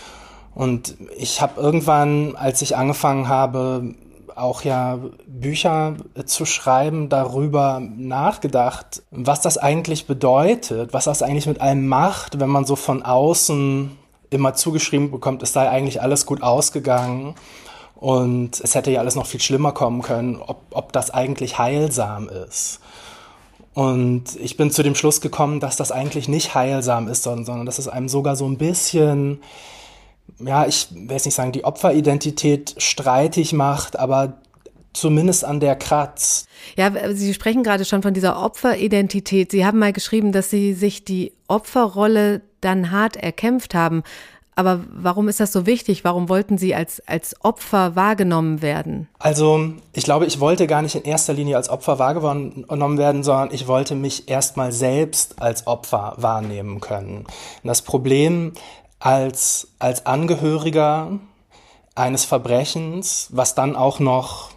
Und 0.55 0.97
ich 1.17 1.41
habe 1.41 1.61
irgendwann, 1.61 2.37
als 2.37 2.63
ich 2.63 2.77
angefangen 2.77 3.29
habe, 3.29 3.95
auch 4.37 4.63
ja 4.63 4.99
Bücher 5.27 5.95
zu 6.25 6.45
schreiben, 6.45 7.09
darüber 7.09 7.81
nachgedacht, 7.81 9.03
was 9.11 9.41
das 9.41 9.59
eigentlich 9.59 10.07
bedeutet, 10.07 10.93
was 10.93 11.05
das 11.05 11.23
eigentlich 11.23 11.47
mit 11.47 11.61
einem 11.61 11.87
macht, 11.87 12.41
wenn 12.41 12.49
man 12.49 12.65
so 12.65 12.77
von 12.77 13.03
außen 13.03 13.91
immer 14.31 14.55
zugeschrieben 14.55 15.11
bekommt, 15.11 15.43
es 15.43 15.53
sei 15.53 15.69
eigentlich 15.69 16.01
alles 16.01 16.27
gut 16.27 16.43
ausgegangen 16.43 17.35
und 17.97 18.61
es 18.61 18.75
hätte 18.75 18.91
ja 18.91 19.01
alles 19.01 19.15
noch 19.15 19.27
viel 19.27 19.41
schlimmer 19.41 19.73
kommen 19.73 20.03
können, 20.03 20.37
ob, 20.37 20.63
ob 20.71 20.93
das 20.93 21.11
eigentlich 21.11 21.59
heilsam 21.59 22.29
ist. 22.29 22.81
Und 23.75 24.37
ich 24.37 24.57
bin 24.57 24.71
zu 24.71 24.83
dem 24.83 24.95
Schluss 24.95 25.21
gekommen, 25.21 25.61
dass 25.61 25.77
das 25.77 25.93
eigentlich 25.93 26.29
nicht 26.29 26.55
heilsam 26.55 27.09
ist, 27.09 27.23
sondern, 27.23 27.45
sondern 27.45 27.67
dass 27.67 27.79
es 27.79 27.89
einem 27.89 28.09
sogar 28.09 28.37
so 28.37 28.47
ein 28.47 28.59
bisschen 28.59 29.41
ja, 30.39 30.67
ich 30.67 30.89
will 30.91 31.11
jetzt 31.11 31.25
nicht 31.25 31.35
sagen, 31.35 31.53
die 31.53 31.65
Opferidentität 31.65 32.75
streitig 32.79 33.53
macht, 33.53 33.99
aber 33.99 34.35
zumindest 34.93 35.45
an 35.45 35.61
der 35.61 35.77
kratzt. 35.77 36.49
Ja, 36.77 36.93
Sie 37.15 37.33
sprechen 37.35 37.63
gerade 37.63 37.85
schon 37.85 38.03
von 38.03 38.15
dieser 38.15 38.43
Opferidentität. 38.43 39.51
Sie 39.51 39.65
haben 39.65 39.79
mal 39.79 39.93
geschrieben, 39.93 40.33
dass 40.33 40.51
Sie 40.51 40.75
sich 40.75 41.05
die 41.05 41.33
Opferrolle 41.49 42.43
dann 42.61 42.91
hart 42.91 43.17
erkämpft 43.17 43.75
haben. 43.75 44.03
Aber 44.55 44.81
warum 44.93 45.29
ist 45.29 45.41
das 45.41 45.51
so 45.51 45.65
wichtig? 45.65 46.05
Warum 46.05 46.29
wollten 46.29 46.59
Sie 46.59 46.75
als, 46.75 47.01
als 47.09 47.35
Opfer 47.43 47.97
wahrgenommen 47.97 48.61
werden? 48.61 49.09
Also, 49.19 49.71
ich 49.95 50.05
glaube, 50.05 50.27
ich 50.27 50.41
wollte 50.41 50.67
gar 50.67 50.83
nicht 50.83 50.95
in 50.95 51.05
erster 51.05 51.33
Linie 51.33 51.57
als 51.57 51.71
Opfer 51.71 51.99
wahrgenommen 51.99 52.99
werden, 52.99 53.23
sondern 53.23 53.49
ich 53.53 53.67
wollte 53.67 53.95
mich 53.95 54.29
erstmal 54.29 54.71
selbst 54.71 55.41
als 55.41 55.67
Opfer 55.67 56.17
wahrnehmen 56.19 56.81
können. 56.81 57.25
Und 57.63 57.69
das 57.69 57.81
Problem 57.81 58.53
als, 59.03 59.69
als 59.81 60.07
Angehöriger 60.07 61.19
eines 61.95 62.25
Verbrechens, 62.25 63.29
was 63.33 63.55
dann 63.55 63.75
auch 63.75 63.99
noch 63.99 64.51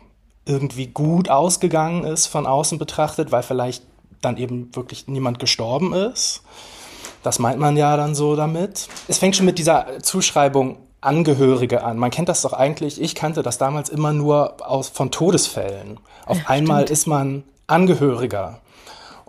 irgendwie 0.46 0.88
gut 0.88 1.30
ausgegangen 1.30 2.04
ist 2.04 2.28
von 2.28 2.46
außen 2.46 2.78
betrachtet, 2.78 3.32
weil 3.32 3.42
vielleicht 3.42 3.84
dann 4.22 4.38
eben 4.38 4.74
wirklich 4.76 5.08
niemand 5.08 5.40
gestorben 5.40 5.94
ist. 5.94 6.44
Das 7.24 7.40
meint 7.40 7.60
man 7.60 7.76
ja 7.76 7.98
dann 7.98 8.14
so 8.14 8.36
damit. 8.36 8.88
Es 9.08 9.18
fängt 9.18 9.36
schon 9.36 9.48
mit 9.48 9.58
dieser 9.58 10.00
Zuschreibung 10.02 10.78
Angehörige 11.02 11.84
an. 11.84 11.98
Man 11.98 12.12
kennt 12.12 12.30
das 12.30 12.42
doch 12.42 12.54
eigentlich, 12.54 13.02
ich 13.02 13.16
kannte 13.16 13.44
das 13.44 13.58
damals 13.58 13.90
immer 13.90 14.14
nur 14.14 14.56
aus, 14.68 14.90
von 14.90 15.12
Todesfällen. 15.12 16.00
Auf 16.26 16.38
ja, 16.38 16.44
einmal 16.48 16.82
stimmt. 16.84 16.92
ist 16.92 17.08
man 17.08 17.44
Angehöriger. 17.68 18.60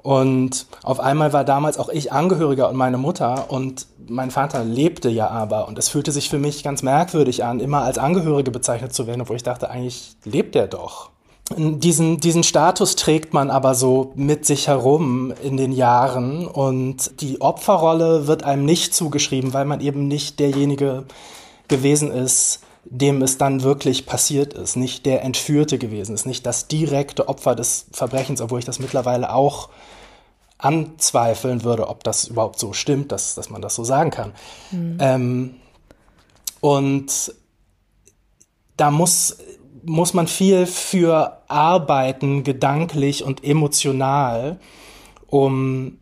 Und 0.07 0.67
auf 0.85 1.01
einmal 1.01 1.33
war 1.33 1.43
damals 1.43 1.81
auch 1.81 1.89
ich 1.89 2.13
Angehöriger 2.13 2.69
und 2.69 2.77
meine 2.77 2.97
Mutter. 2.97 3.47
Und 3.51 3.89
mein 4.07 4.31
Vater 4.31 4.63
lebte 4.63 5.09
ja 5.09 5.29
aber. 5.31 5.67
Und 5.67 5.81
es 5.81 5.89
fühlte 5.89 6.13
sich 6.13 6.31
für 6.31 6.39
mich 6.39 6.63
ganz 6.63 6.85
merkwürdig 6.85 7.43
an, 7.43 7.59
immer 7.59 7.83
als 7.83 7.99
Angehörige 7.99 8.53
bezeichnet 8.53 8.95
zu 8.95 9.09
werden, 9.09 9.23
obwohl 9.23 9.35
ich 9.35 9.43
dachte, 9.43 9.69
eigentlich 9.69 10.15
lebt 10.25 10.55
er 10.55 10.69
doch. 10.69 11.11
Diesen, 11.59 12.21
diesen 12.21 12.45
Status 12.45 12.95
trägt 12.95 13.35
man 13.35 13.51
aber 13.51 13.75
so 13.75 14.13
mit 14.15 14.47
sich 14.47 14.69
herum 14.69 15.35
in 15.43 15.57
den 15.57 15.73
Jahren. 15.73 16.47
Und 16.47 17.21
die 17.21 17.41
Opferrolle 17.41 18.29
wird 18.29 18.45
einem 18.45 18.65
nicht 18.65 18.95
zugeschrieben, 18.95 19.55
weil 19.55 19.65
man 19.65 19.81
eben 19.81 20.07
nicht 20.07 20.39
derjenige 20.39 21.03
gewesen 21.67 22.13
ist, 22.13 22.61
dem 22.85 23.23
es 23.23 23.39
dann 23.39 23.65
wirklich 23.65 24.07
passiert 24.07 24.55
ist, 24.55 24.77
nicht 24.77 25.05
der 25.05 25.25
Entführte 25.25 25.79
gewesen 25.79 26.15
ist, 26.15 26.27
nicht 26.27 26.47
das 26.47 26.69
direkte 26.69 27.29
Opfer 27.29 27.57
des 27.57 27.87
Verbrechens, 27.91 28.41
obwohl 28.41 28.61
ich 28.61 28.65
das 28.65 28.79
mittlerweile 28.79 29.35
auch 29.35 29.69
anzweifeln 30.59 31.65
würde, 31.65 31.89
ob 31.89 32.03
das 32.05 32.29
überhaupt 32.29 32.59
so 32.59 32.73
stimmt, 32.73 33.13
dass, 33.13 33.35
dass 33.35 33.51
man 33.51 33.63
das 33.63 33.75
so 33.75 33.85
sagen 33.85 34.11
kann. 34.11 34.33
Mhm. 34.71 34.99
Ähm, 35.01 35.55
und 36.61 37.35
da 38.77 38.91
muss, 38.91 39.37
muss 39.85 40.15
man 40.15 40.27
viel 40.27 40.67
für 40.67 41.43
arbeiten, 41.49 42.43
gedanklich 42.43 43.25
und 43.25 43.45
emotional, 43.45 44.59
um 45.27 45.99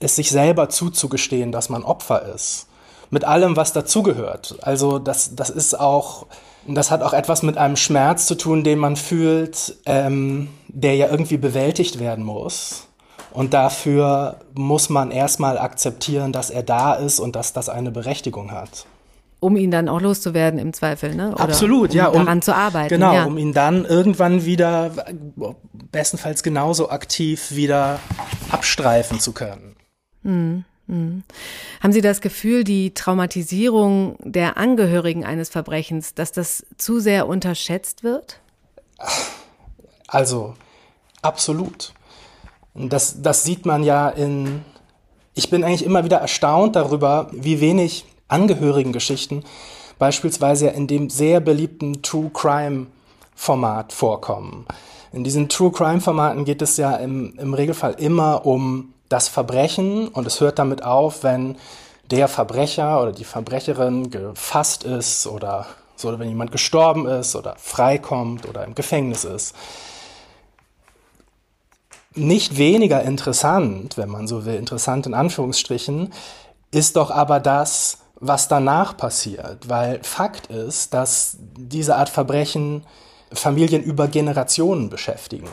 es 0.00 0.16
sich 0.16 0.30
selber 0.30 0.70
zuzugestehen, 0.70 1.52
dass 1.52 1.68
man 1.68 1.84
Opfer 1.84 2.22
ist. 2.34 2.66
Mit 3.10 3.24
allem, 3.24 3.56
was 3.56 3.72
dazugehört. 3.72 4.58
Also 4.62 4.98
das, 4.98 5.34
das 5.34 5.50
ist 5.50 5.78
auch, 5.78 6.26
das 6.66 6.90
hat 6.90 7.02
auch 7.02 7.12
etwas 7.12 7.42
mit 7.42 7.56
einem 7.56 7.76
Schmerz 7.76 8.26
zu 8.26 8.34
tun, 8.34 8.64
den 8.64 8.78
man 8.78 8.96
fühlt, 8.96 9.76
ähm, 9.86 10.48
der 10.68 10.96
ja 10.96 11.08
irgendwie 11.08 11.38
bewältigt 11.38 12.00
werden 12.00 12.24
muss. 12.24 12.87
Und 13.38 13.54
dafür 13.54 14.40
muss 14.54 14.88
man 14.88 15.12
erstmal 15.12 15.58
akzeptieren, 15.58 16.32
dass 16.32 16.50
er 16.50 16.64
da 16.64 16.94
ist 16.94 17.20
und 17.20 17.36
dass 17.36 17.52
das 17.52 17.68
eine 17.68 17.92
Berechtigung 17.92 18.50
hat. 18.50 18.84
Um 19.38 19.56
ihn 19.56 19.70
dann 19.70 19.88
auch 19.88 20.00
loszuwerden 20.00 20.58
im 20.58 20.72
Zweifel, 20.72 21.14
ne? 21.14 21.30
Oder 21.30 21.44
Absolut, 21.44 21.90
um 21.90 21.96
ja. 21.96 22.08
Um 22.08 22.24
daran 22.24 22.42
zu 22.42 22.52
arbeiten. 22.52 22.88
Genau, 22.88 23.14
ja. 23.14 23.26
um 23.26 23.38
ihn 23.38 23.52
dann 23.52 23.84
irgendwann 23.84 24.44
wieder, 24.44 24.90
bestenfalls 25.92 26.42
genauso 26.42 26.90
aktiv 26.90 27.52
wieder 27.52 28.00
abstreifen 28.50 29.20
zu 29.20 29.30
können. 29.30 29.76
Mhm. 30.24 30.64
Mhm. 30.88 31.22
Haben 31.80 31.92
Sie 31.92 32.00
das 32.00 32.20
Gefühl, 32.20 32.64
die 32.64 32.92
Traumatisierung 32.92 34.16
der 34.24 34.56
Angehörigen 34.56 35.24
eines 35.24 35.48
Verbrechens, 35.48 36.12
dass 36.12 36.32
das 36.32 36.66
zu 36.76 36.98
sehr 36.98 37.28
unterschätzt 37.28 38.02
wird? 38.02 38.40
Also, 40.08 40.54
absolut. 41.22 41.92
Das, 42.78 43.22
das 43.22 43.42
sieht 43.42 43.66
man 43.66 43.82
ja 43.82 44.08
in. 44.08 44.64
Ich 45.34 45.50
bin 45.50 45.64
eigentlich 45.64 45.84
immer 45.84 46.04
wieder 46.04 46.18
erstaunt 46.18 46.76
darüber, 46.76 47.28
wie 47.32 47.60
wenig 47.60 48.04
Angehörigengeschichten 48.28 49.44
beispielsweise 49.98 50.68
in 50.68 50.86
dem 50.86 51.10
sehr 51.10 51.40
beliebten 51.40 52.02
True 52.02 52.30
Crime 52.32 52.86
Format 53.34 53.92
vorkommen. 53.92 54.66
In 55.12 55.24
diesen 55.24 55.48
True 55.48 55.72
Crime 55.72 56.00
Formaten 56.00 56.44
geht 56.44 56.62
es 56.62 56.76
ja 56.76 56.96
im, 56.96 57.34
im 57.38 57.54
Regelfall 57.54 57.94
immer 57.98 58.46
um 58.46 58.92
das 59.08 59.28
Verbrechen 59.28 60.08
und 60.08 60.26
es 60.26 60.40
hört 60.40 60.58
damit 60.58 60.84
auf, 60.84 61.22
wenn 61.22 61.56
der 62.10 62.28
Verbrecher 62.28 63.00
oder 63.02 63.12
die 63.12 63.24
Verbrecherin 63.24 64.10
gefasst 64.10 64.84
ist 64.84 65.26
oder 65.26 65.66
so, 65.96 66.08
oder 66.08 66.18
wenn 66.18 66.28
jemand 66.28 66.52
gestorben 66.52 67.06
ist 67.06 67.34
oder 67.36 67.54
freikommt 67.58 68.48
oder 68.48 68.64
im 68.64 68.74
Gefängnis 68.74 69.24
ist 69.24 69.54
nicht 72.14 72.56
weniger 72.56 73.02
interessant, 73.02 73.96
wenn 73.96 74.08
man 74.08 74.26
so 74.26 74.44
will, 74.44 74.54
interessant 74.54 75.06
in 75.06 75.14
Anführungsstrichen, 75.14 76.12
ist 76.70 76.96
doch 76.96 77.10
aber 77.10 77.40
das, 77.40 77.98
was 78.20 78.48
danach 78.48 78.96
passiert. 78.96 79.68
Weil 79.68 80.02
Fakt 80.02 80.48
ist, 80.48 80.94
dass 80.94 81.36
diese 81.56 81.96
Art 81.96 82.08
Verbrechen 82.08 82.84
Familien 83.32 83.82
über 83.82 84.08
Generationen 84.08 84.88
beschäftigen 84.88 85.48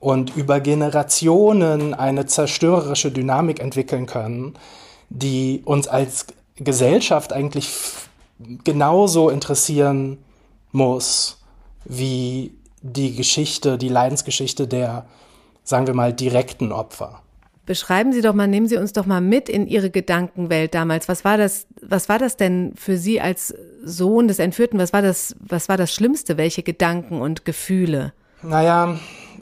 und 0.00 0.36
über 0.36 0.60
Generationen 0.60 1.94
eine 1.94 2.26
zerstörerische 2.26 3.12
Dynamik 3.12 3.60
entwickeln 3.60 4.06
können, 4.06 4.54
die 5.08 5.62
uns 5.64 5.86
als 5.86 6.26
Gesellschaft 6.56 7.32
eigentlich 7.32 7.70
genauso 8.64 9.30
interessieren 9.30 10.18
muss 10.72 11.38
wie 11.84 12.54
die 12.82 13.14
Geschichte, 13.14 13.78
die 13.78 13.88
Leidensgeschichte 13.88 14.66
der 14.66 15.04
sagen 15.70 15.86
wir 15.86 15.94
mal, 15.94 16.12
direkten 16.12 16.72
Opfer. 16.72 17.22
Beschreiben 17.64 18.12
Sie 18.12 18.20
doch 18.20 18.34
mal, 18.34 18.48
nehmen 18.48 18.66
Sie 18.66 18.76
uns 18.76 18.92
doch 18.92 19.06
mal 19.06 19.20
mit 19.20 19.48
in 19.48 19.66
Ihre 19.66 19.90
Gedankenwelt 19.90 20.74
damals. 20.74 21.08
Was 21.08 21.24
war 21.24 21.36
das, 21.38 21.66
was 21.80 22.08
war 22.08 22.18
das 22.18 22.36
denn 22.36 22.72
für 22.74 22.96
Sie 22.96 23.20
als 23.20 23.54
Sohn 23.84 24.26
des 24.28 24.40
Entführten? 24.40 24.78
Was 24.78 24.92
war 24.92 25.02
das, 25.02 25.36
was 25.38 25.68
war 25.68 25.76
das 25.76 25.94
Schlimmste? 25.94 26.36
Welche 26.36 26.62
Gedanken 26.62 27.20
und 27.20 27.44
Gefühle? 27.44 28.12
Naja, 28.42 28.96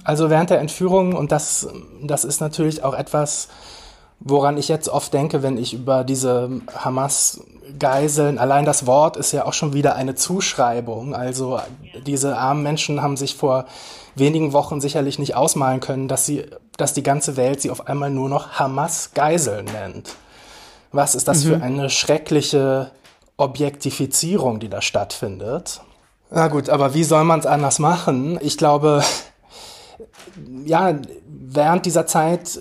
also 0.05 0.29
während 0.29 0.51
der 0.51 0.61
Entführung, 0.61 1.15
und 1.15 1.33
das, 1.33 1.69
das 2.03 2.25
ist 2.25 2.41
natürlich 2.41 2.85
auch 2.85 2.95
etwas, 2.95 3.49
woran 4.21 4.59
ich 4.59 4.69
jetzt 4.69 4.89
oft 4.89 5.15
denke, 5.15 5.43
wenn 5.43 5.57
ich 5.57 5.73
über 5.73 6.05
diese 6.05 6.51
Hamas-Geiseln, 6.75 8.39
allein 8.39 8.65
das 8.65 8.87
Wort 8.87 9.17
ist 9.17 9.33
ja 9.33 9.47
auch 9.47 9.53
schon 9.53 9.73
wieder 9.73 9.95
eine 9.95 10.15
Zuschreibung. 10.15 11.15
Also 11.15 11.61
diese 12.07 12.37
armen 12.37 12.63
Menschen 12.63 13.01
haben 13.01 13.17
sich 13.17 13.37
vor 13.37 13.67
wenigen 14.19 14.53
Wochen 14.53 14.81
sicherlich 14.81 15.19
nicht 15.19 15.35
ausmalen 15.35 15.81
können, 15.81 16.09
dass 16.09 16.27
sie, 16.27 16.45
dass 16.77 16.95
die 16.95 17.03
ganze 17.03 17.37
Welt 17.37 17.61
sie 17.61 17.71
auf 17.71 17.87
einmal 17.87 18.11
nur 18.11 18.29
noch 18.29 18.53
Hamas-Geiseln 18.53 19.67
nennt. 19.67 20.15
Was 20.93 21.15
ist 21.15 21.29
das 21.29 21.45
mhm. 21.45 21.49
für 21.49 21.63
eine 21.63 21.91
schreckliche 21.91 22.91
Objektifizierung, 23.37 24.61
die 24.61 24.69
da 24.69 24.83
stattfindet? 24.83 25.81
Na 26.31 26.49
gut, 26.49 26.69
aber 26.69 26.95
wie 26.95 27.05
soll 27.05 27.25
man 27.25 27.41
es 27.41 27.47
anders 27.47 27.79
machen? 27.79 28.39
Ich 28.43 28.59
glaube, 28.59 29.03
ja, 30.65 30.99
während 31.27 31.87
dieser 31.87 32.07
Zeit 32.07 32.59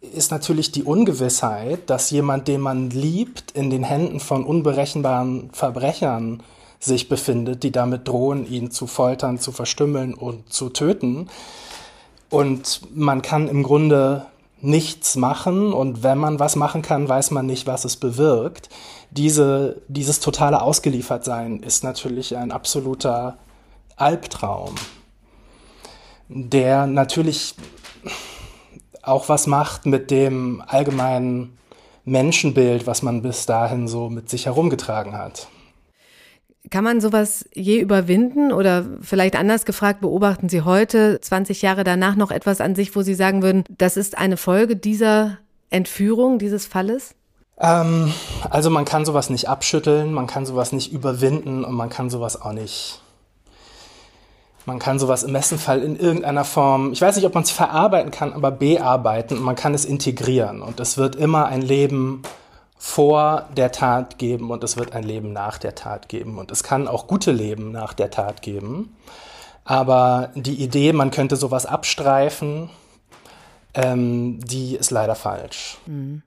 ist 0.00 0.30
natürlich 0.30 0.72
die 0.72 0.84
Ungewissheit, 0.84 1.90
dass 1.90 2.10
jemand, 2.10 2.48
den 2.48 2.60
man 2.60 2.90
liebt, 2.90 3.52
in 3.52 3.70
den 3.70 3.82
Händen 3.84 4.20
von 4.20 4.44
unberechenbaren 4.44 5.50
Verbrechern 5.52 6.42
sich 6.80 7.08
befindet, 7.08 7.62
die 7.62 7.70
damit 7.70 8.08
drohen, 8.08 8.50
ihn 8.50 8.70
zu 8.70 8.86
foltern, 8.86 9.38
zu 9.38 9.52
verstümmeln 9.52 10.14
und 10.14 10.52
zu 10.52 10.70
töten. 10.70 11.28
Und 12.30 12.80
man 12.94 13.22
kann 13.22 13.48
im 13.48 13.62
Grunde 13.62 14.26
nichts 14.62 15.16
machen 15.16 15.72
und 15.72 16.02
wenn 16.02 16.18
man 16.18 16.38
was 16.38 16.56
machen 16.56 16.82
kann, 16.82 17.08
weiß 17.08 17.30
man 17.30 17.46
nicht, 17.46 17.66
was 17.66 17.84
es 17.84 17.96
bewirkt. 17.96 18.68
Diese, 19.10 19.82
dieses 19.88 20.20
totale 20.20 20.62
Ausgeliefertsein 20.62 21.62
ist 21.62 21.84
natürlich 21.84 22.36
ein 22.36 22.52
absoluter 22.52 23.38
Albtraum, 23.96 24.74
der 26.28 26.86
natürlich 26.86 27.54
auch 29.02 29.28
was 29.28 29.46
macht 29.46 29.86
mit 29.86 30.10
dem 30.10 30.62
allgemeinen 30.66 31.58
Menschenbild, 32.04 32.86
was 32.86 33.02
man 33.02 33.22
bis 33.22 33.46
dahin 33.46 33.88
so 33.88 34.10
mit 34.10 34.28
sich 34.28 34.46
herumgetragen 34.46 35.16
hat. 35.16 35.48
Kann 36.70 36.84
man 36.84 37.00
sowas 37.00 37.44
je 37.52 37.80
überwinden 37.80 38.52
oder 38.52 38.84
vielleicht 39.02 39.34
anders 39.34 39.64
gefragt, 39.64 40.00
beobachten 40.00 40.48
Sie 40.48 40.62
heute, 40.62 41.20
20 41.20 41.62
Jahre 41.62 41.82
danach, 41.82 42.14
noch 42.14 42.30
etwas 42.30 42.60
an 42.60 42.76
sich, 42.76 42.94
wo 42.94 43.02
Sie 43.02 43.14
sagen 43.14 43.42
würden, 43.42 43.64
das 43.76 43.96
ist 43.96 44.16
eine 44.16 44.36
Folge 44.36 44.76
dieser 44.76 45.38
Entführung, 45.70 46.38
dieses 46.38 46.66
Falles? 46.66 47.16
Ähm, 47.58 48.12
also 48.48 48.70
man 48.70 48.84
kann 48.84 49.04
sowas 49.04 49.30
nicht 49.30 49.48
abschütteln, 49.48 50.12
man 50.12 50.28
kann 50.28 50.46
sowas 50.46 50.72
nicht 50.72 50.92
überwinden 50.92 51.64
und 51.64 51.74
man 51.74 51.90
kann 51.90 52.08
sowas 52.08 52.40
auch 52.40 52.52
nicht. 52.52 53.00
Man 54.64 54.78
kann 54.78 54.98
sowas 54.98 55.24
im 55.24 55.32
besten 55.32 55.58
Fall 55.58 55.82
in 55.82 55.96
irgendeiner 55.96 56.44
Form, 56.44 56.92
ich 56.92 57.02
weiß 57.02 57.16
nicht, 57.16 57.24
ob 57.24 57.34
man 57.34 57.42
es 57.42 57.50
verarbeiten 57.50 58.12
kann, 58.12 58.32
aber 58.32 58.50
bearbeiten 58.50 59.38
und 59.38 59.42
man 59.42 59.56
kann 59.56 59.74
es 59.74 59.84
integrieren. 59.84 60.62
Und 60.62 60.78
es 60.78 60.96
wird 60.98 61.16
immer 61.16 61.46
ein 61.46 61.62
Leben 61.62 62.22
vor 62.82 63.46
der 63.54 63.72
Tat 63.72 64.16
geben 64.16 64.50
und 64.50 64.64
es 64.64 64.78
wird 64.78 64.94
ein 64.94 65.02
Leben 65.02 65.34
nach 65.34 65.58
der 65.58 65.74
Tat 65.74 66.08
geben. 66.08 66.38
Und 66.38 66.50
es 66.50 66.62
kann 66.62 66.88
auch 66.88 67.06
gute 67.06 67.30
Leben 67.30 67.72
nach 67.72 67.92
der 67.92 68.10
Tat 68.10 68.40
geben. 68.40 68.96
Aber 69.66 70.30
die 70.34 70.62
Idee, 70.62 70.94
man 70.94 71.10
könnte 71.10 71.36
sowas 71.36 71.66
abstreifen, 71.66 72.70
ähm, 73.74 74.40
die 74.40 74.76
ist 74.76 74.90
leider 74.90 75.14
falsch. 75.14 75.76
Mhm. 75.84 76.22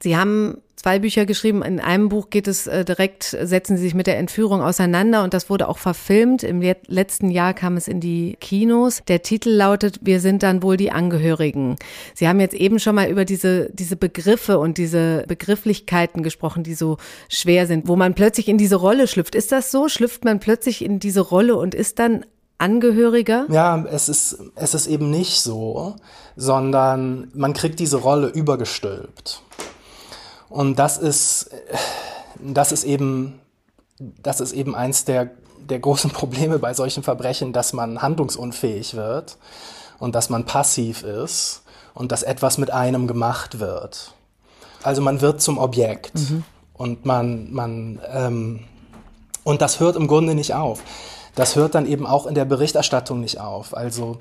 Sie 0.00 0.16
haben 0.16 0.58
zwei 0.82 0.98
Bücher 0.98 1.26
geschrieben. 1.26 1.62
In 1.62 1.80
einem 1.80 2.08
Buch 2.08 2.30
geht 2.30 2.48
es 2.48 2.66
äh, 2.66 2.84
direkt, 2.84 3.36
setzen 3.42 3.76
Sie 3.76 3.84
sich 3.84 3.94
mit 3.94 4.06
der 4.06 4.18
Entführung 4.18 4.62
auseinander 4.62 5.22
und 5.22 5.32
das 5.32 5.48
wurde 5.48 5.68
auch 5.68 5.78
verfilmt. 5.78 6.42
Im 6.42 6.60
letzten 6.60 7.30
Jahr 7.30 7.54
kam 7.54 7.76
es 7.76 7.88
in 7.88 8.00
die 8.00 8.36
Kinos. 8.40 9.02
Der 9.06 9.22
Titel 9.22 9.50
lautet 9.50 10.00
Wir 10.02 10.20
sind 10.20 10.42
dann 10.42 10.62
wohl 10.62 10.76
die 10.76 10.90
Angehörigen. 10.90 11.76
Sie 12.14 12.26
haben 12.26 12.40
jetzt 12.40 12.54
eben 12.54 12.78
schon 12.80 12.96
mal 12.96 13.08
über 13.08 13.24
diese, 13.24 13.70
diese 13.72 13.96
Begriffe 13.96 14.58
und 14.58 14.76
diese 14.78 15.24
Begrifflichkeiten 15.28 16.22
gesprochen, 16.22 16.64
die 16.64 16.74
so 16.74 16.96
schwer 17.28 17.66
sind, 17.66 17.86
wo 17.86 17.94
man 17.94 18.14
plötzlich 18.14 18.48
in 18.48 18.58
diese 18.58 18.76
Rolle 18.76 19.06
schlüpft. 19.06 19.34
Ist 19.34 19.52
das 19.52 19.70
so? 19.70 19.88
Schlüpft 19.88 20.24
man 20.24 20.40
plötzlich 20.40 20.84
in 20.84 20.98
diese 20.98 21.20
Rolle 21.20 21.56
und 21.56 21.74
ist 21.74 21.98
dann 21.98 22.24
Angehöriger? 22.58 23.46
Ja, 23.50 23.84
es 23.90 24.08
ist, 24.08 24.38
es 24.54 24.74
ist 24.74 24.86
eben 24.86 25.10
nicht 25.10 25.40
so, 25.40 25.96
sondern 26.36 27.28
man 27.34 27.54
kriegt 27.54 27.80
diese 27.80 27.96
Rolle 27.96 28.28
übergestülpt. 28.28 29.42
Und 30.52 30.78
das 30.78 30.98
ist, 30.98 31.50
das 32.38 32.72
ist 32.72 32.84
eben, 32.84 33.40
das 33.98 34.40
ist 34.40 34.52
eben 34.52 34.74
eins 34.74 35.06
der, 35.06 35.30
der 35.58 35.78
großen 35.78 36.10
Probleme 36.12 36.58
bei 36.58 36.74
solchen 36.74 37.02
Verbrechen, 37.02 37.52
dass 37.52 37.72
man 37.72 38.02
handlungsunfähig 38.02 38.94
wird 38.94 39.38
und 39.98 40.14
dass 40.14 40.28
man 40.28 40.44
passiv 40.44 41.04
ist 41.04 41.62
und 41.94 42.12
dass 42.12 42.22
etwas 42.22 42.58
mit 42.58 42.70
einem 42.70 43.06
gemacht 43.06 43.60
wird. 43.60 44.12
Also 44.82 45.00
man 45.00 45.22
wird 45.22 45.40
zum 45.40 45.56
Objekt 45.56 46.14
mhm. 46.16 46.44
und 46.74 47.06
man, 47.06 47.50
man, 47.52 48.00
ähm, 48.12 48.60
und 49.44 49.62
das 49.62 49.80
hört 49.80 49.96
im 49.96 50.06
Grunde 50.06 50.34
nicht 50.34 50.54
auf. 50.54 50.82
Das 51.34 51.56
hört 51.56 51.74
dann 51.74 51.86
eben 51.86 52.06
auch 52.06 52.26
in 52.26 52.34
der 52.34 52.44
Berichterstattung 52.44 53.20
nicht 53.20 53.40
auf. 53.40 53.74
Also 53.74 54.18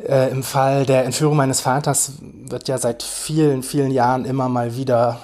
äh, 0.00 0.30
im 0.30 0.42
Fall 0.42 0.86
der 0.86 1.04
Entführung 1.04 1.36
meines 1.36 1.60
Vaters 1.60 2.12
wird 2.20 2.68
ja 2.68 2.78
seit 2.78 3.02
vielen, 3.02 3.62
vielen 3.62 3.90
Jahren 3.90 4.24
immer 4.24 4.48
mal 4.48 4.76
wieder 4.76 5.18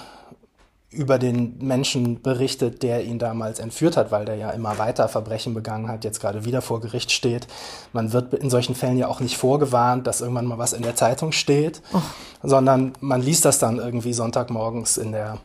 über 0.92 1.18
den 1.18 1.56
Menschen 1.58 2.20
berichtet, 2.20 2.82
der 2.82 3.04
ihn 3.04 3.18
damals 3.18 3.58
entführt 3.58 3.96
hat, 3.96 4.12
weil 4.12 4.26
der 4.26 4.36
ja 4.36 4.50
immer 4.50 4.76
weiter 4.76 5.08
Verbrechen 5.08 5.54
begangen 5.54 5.88
hat, 5.88 6.04
jetzt 6.04 6.20
gerade 6.20 6.44
wieder 6.44 6.60
vor 6.60 6.80
Gericht 6.80 7.10
steht. 7.10 7.46
Man 7.94 8.12
wird 8.12 8.34
in 8.34 8.50
solchen 8.50 8.74
Fällen 8.74 8.98
ja 8.98 9.08
auch 9.08 9.20
nicht 9.20 9.38
vorgewarnt, 9.38 10.06
dass 10.06 10.20
irgendwann 10.20 10.44
mal 10.44 10.58
was 10.58 10.74
in 10.74 10.82
der 10.82 10.94
Zeitung 10.94 11.32
steht, 11.32 11.80
oh. 11.94 12.02
sondern 12.42 12.92
man 13.00 13.22
liest 13.22 13.46
das 13.46 13.58
dann 13.58 13.78
irgendwie 13.78 14.12
Sonntagmorgens 14.12 14.98
in 14.98 15.12
der 15.12 15.38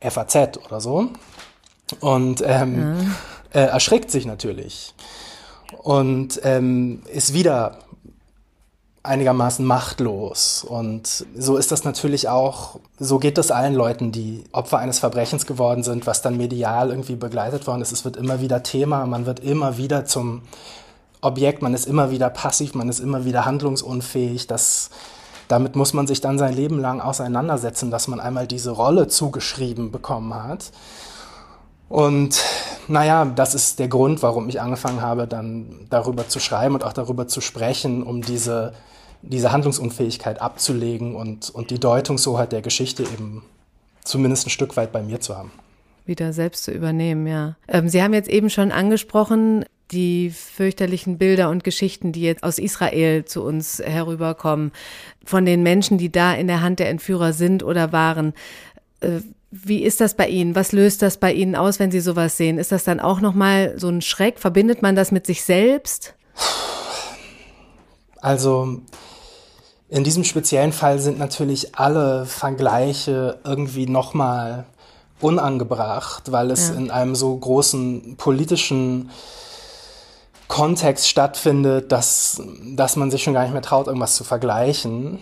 FAZ 0.00 0.58
oder 0.66 0.80
so 0.80 1.08
und 2.00 2.42
ähm, 2.44 2.96
ja. 3.54 3.60
äh, 3.60 3.66
erschreckt 3.66 4.10
sich 4.10 4.26
natürlich 4.26 4.94
und 5.82 6.40
ähm, 6.42 7.02
ist 7.12 7.32
wieder 7.32 7.78
einigermaßen 9.02 9.64
machtlos. 9.64 10.64
Und 10.64 11.26
so 11.36 11.56
ist 11.56 11.72
das 11.72 11.84
natürlich 11.84 12.28
auch, 12.28 12.78
so 12.98 13.18
geht 13.18 13.36
das 13.36 13.50
allen 13.50 13.74
Leuten, 13.74 14.12
die 14.12 14.44
Opfer 14.52 14.78
eines 14.78 15.00
Verbrechens 15.00 15.46
geworden 15.46 15.82
sind, 15.82 16.06
was 16.06 16.22
dann 16.22 16.36
medial 16.36 16.90
irgendwie 16.90 17.16
begleitet 17.16 17.66
worden 17.66 17.82
ist. 17.82 17.92
Es 17.92 18.04
wird 18.04 18.16
immer 18.16 18.40
wieder 18.40 18.62
Thema, 18.62 19.04
man 19.06 19.26
wird 19.26 19.40
immer 19.40 19.76
wieder 19.76 20.04
zum 20.04 20.42
Objekt, 21.20 21.62
man 21.62 21.74
ist 21.74 21.86
immer 21.86 22.10
wieder 22.10 22.30
passiv, 22.30 22.74
man 22.74 22.88
ist 22.88 23.00
immer 23.00 23.24
wieder 23.24 23.44
handlungsunfähig. 23.44 24.46
Das, 24.46 24.90
damit 25.48 25.74
muss 25.74 25.94
man 25.94 26.06
sich 26.06 26.20
dann 26.20 26.38
sein 26.38 26.54
Leben 26.54 26.78
lang 26.78 27.00
auseinandersetzen, 27.00 27.90
dass 27.90 28.06
man 28.06 28.20
einmal 28.20 28.46
diese 28.46 28.70
Rolle 28.70 29.08
zugeschrieben 29.08 29.90
bekommen 29.90 30.34
hat. 30.34 30.70
Und 31.92 32.42
naja, 32.88 33.26
das 33.26 33.54
ist 33.54 33.78
der 33.78 33.88
Grund, 33.88 34.22
warum 34.22 34.48
ich 34.48 34.62
angefangen 34.62 35.02
habe, 35.02 35.26
dann 35.26 35.86
darüber 35.90 36.26
zu 36.26 36.40
schreiben 36.40 36.74
und 36.74 36.84
auch 36.84 36.94
darüber 36.94 37.28
zu 37.28 37.42
sprechen, 37.42 38.02
um 38.02 38.22
diese 38.22 38.72
diese 39.22 39.52
Handlungsunfähigkeit 39.52 40.40
abzulegen 40.40 41.14
und, 41.14 41.50
und 41.50 41.70
die 41.70 41.78
Deutungshoheit 41.78 42.50
der 42.50 42.62
Geschichte 42.62 43.04
eben 43.04 43.44
zumindest 44.02 44.46
ein 44.46 44.50
Stück 44.50 44.76
weit 44.76 44.90
bei 44.90 45.02
mir 45.02 45.20
zu 45.20 45.36
haben. 45.36 45.52
Wieder 46.04 46.32
selbst 46.32 46.64
zu 46.64 46.72
übernehmen, 46.72 47.26
ja. 47.26 47.56
Ähm, 47.68 47.88
Sie 47.88 48.02
haben 48.02 48.14
jetzt 48.14 48.28
eben 48.28 48.50
schon 48.50 48.72
angesprochen, 48.72 49.64
die 49.92 50.30
fürchterlichen 50.30 51.18
Bilder 51.18 51.50
und 51.50 51.62
Geschichten, 51.62 52.10
die 52.12 52.22
jetzt 52.22 52.42
aus 52.42 52.58
Israel 52.58 53.24
zu 53.26 53.44
uns 53.44 53.78
herüberkommen, 53.78 54.72
von 55.24 55.44
den 55.44 55.62
Menschen, 55.62 55.98
die 55.98 56.10
da 56.10 56.34
in 56.34 56.48
der 56.48 56.62
Hand 56.62 56.80
der 56.80 56.88
Entführer 56.88 57.32
sind 57.32 57.62
oder 57.62 57.92
waren. 57.92 58.32
Äh, 59.00 59.20
wie 59.54 59.82
ist 59.82 60.00
das 60.00 60.14
bei 60.14 60.28
Ihnen? 60.28 60.54
Was 60.54 60.72
löst 60.72 61.02
das 61.02 61.18
bei 61.18 61.30
Ihnen 61.30 61.54
aus, 61.54 61.78
wenn 61.78 61.90
Sie 61.90 62.00
sowas 62.00 62.38
sehen? 62.38 62.58
Ist 62.58 62.72
das 62.72 62.84
dann 62.84 63.00
auch 63.00 63.20
nochmal 63.20 63.74
so 63.76 63.88
ein 63.88 64.00
Schreck? 64.00 64.40
Verbindet 64.40 64.80
man 64.80 64.96
das 64.96 65.12
mit 65.12 65.26
sich 65.26 65.44
selbst? 65.44 66.14
Also 68.22 68.80
in 69.90 70.04
diesem 70.04 70.24
speziellen 70.24 70.72
Fall 70.72 70.98
sind 70.98 71.18
natürlich 71.18 71.76
alle 71.76 72.24
Vergleiche 72.24 73.40
irgendwie 73.44 73.86
nochmal 73.86 74.64
unangebracht, 75.20 76.32
weil 76.32 76.50
es 76.50 76.70
ja. 76.70 76.76
in 76.76 76.90
einem 76.90 77.14
so 77.14 77.36
großen 77.36 78.16
politischen 78.16 79.10
Kontext 80.48 81.08
stattfindet, 81.08 81.92
dass, 81.92 82.40
dass 82.74 82.96
man 82.96 83.10
sich 83.10 83.22
schon 83.22 83.34
gar 83.34 83.42
nicht 83.42 83.52
mehr 83.52 83.60
traut, 83.60 83.86
irgendwas 83.86 84.16
zu 84.16 84.24
vergleichen. 84.24 85.18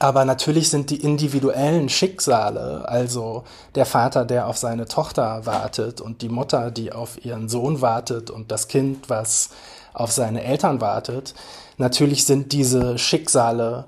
Aber 0.00 0.24
natürlich 0.24 0.70
sind 0.70 0.90
die 0.90 1.04
individuellen 1.04 1.88
Schicksale, 1.88 2.88
also 2.88 3.44
der 3.76 3.86
Vater, 3.86 4.24
der 4.24 4.48
auf 4.48 4.56
seine 4.56 4.86
Tochter 4.86 5.46
wartet 5.46 6.00
und 6.00 6.22
die 6.22 6.28
Mutter, 6.28 6.72
die 6.72 6.90
auf 6.92 7.24
ihren 7.24 7.48
Sohn 7.48 7.80
wartet 7.80 8.30
und 8.30 8.50
das 8.50 8.66
Kind, 8.66 9.08
was 9.08 9.50
auf 9.92 10.10
seine 10.10 10.42
Eltern 10.42 10.80
wartet, 10.80 11.34
Natürlich 11.80 12.26
sind 12.26 12.52
diese 12.52 12.98
Schicksale 12.98 13.86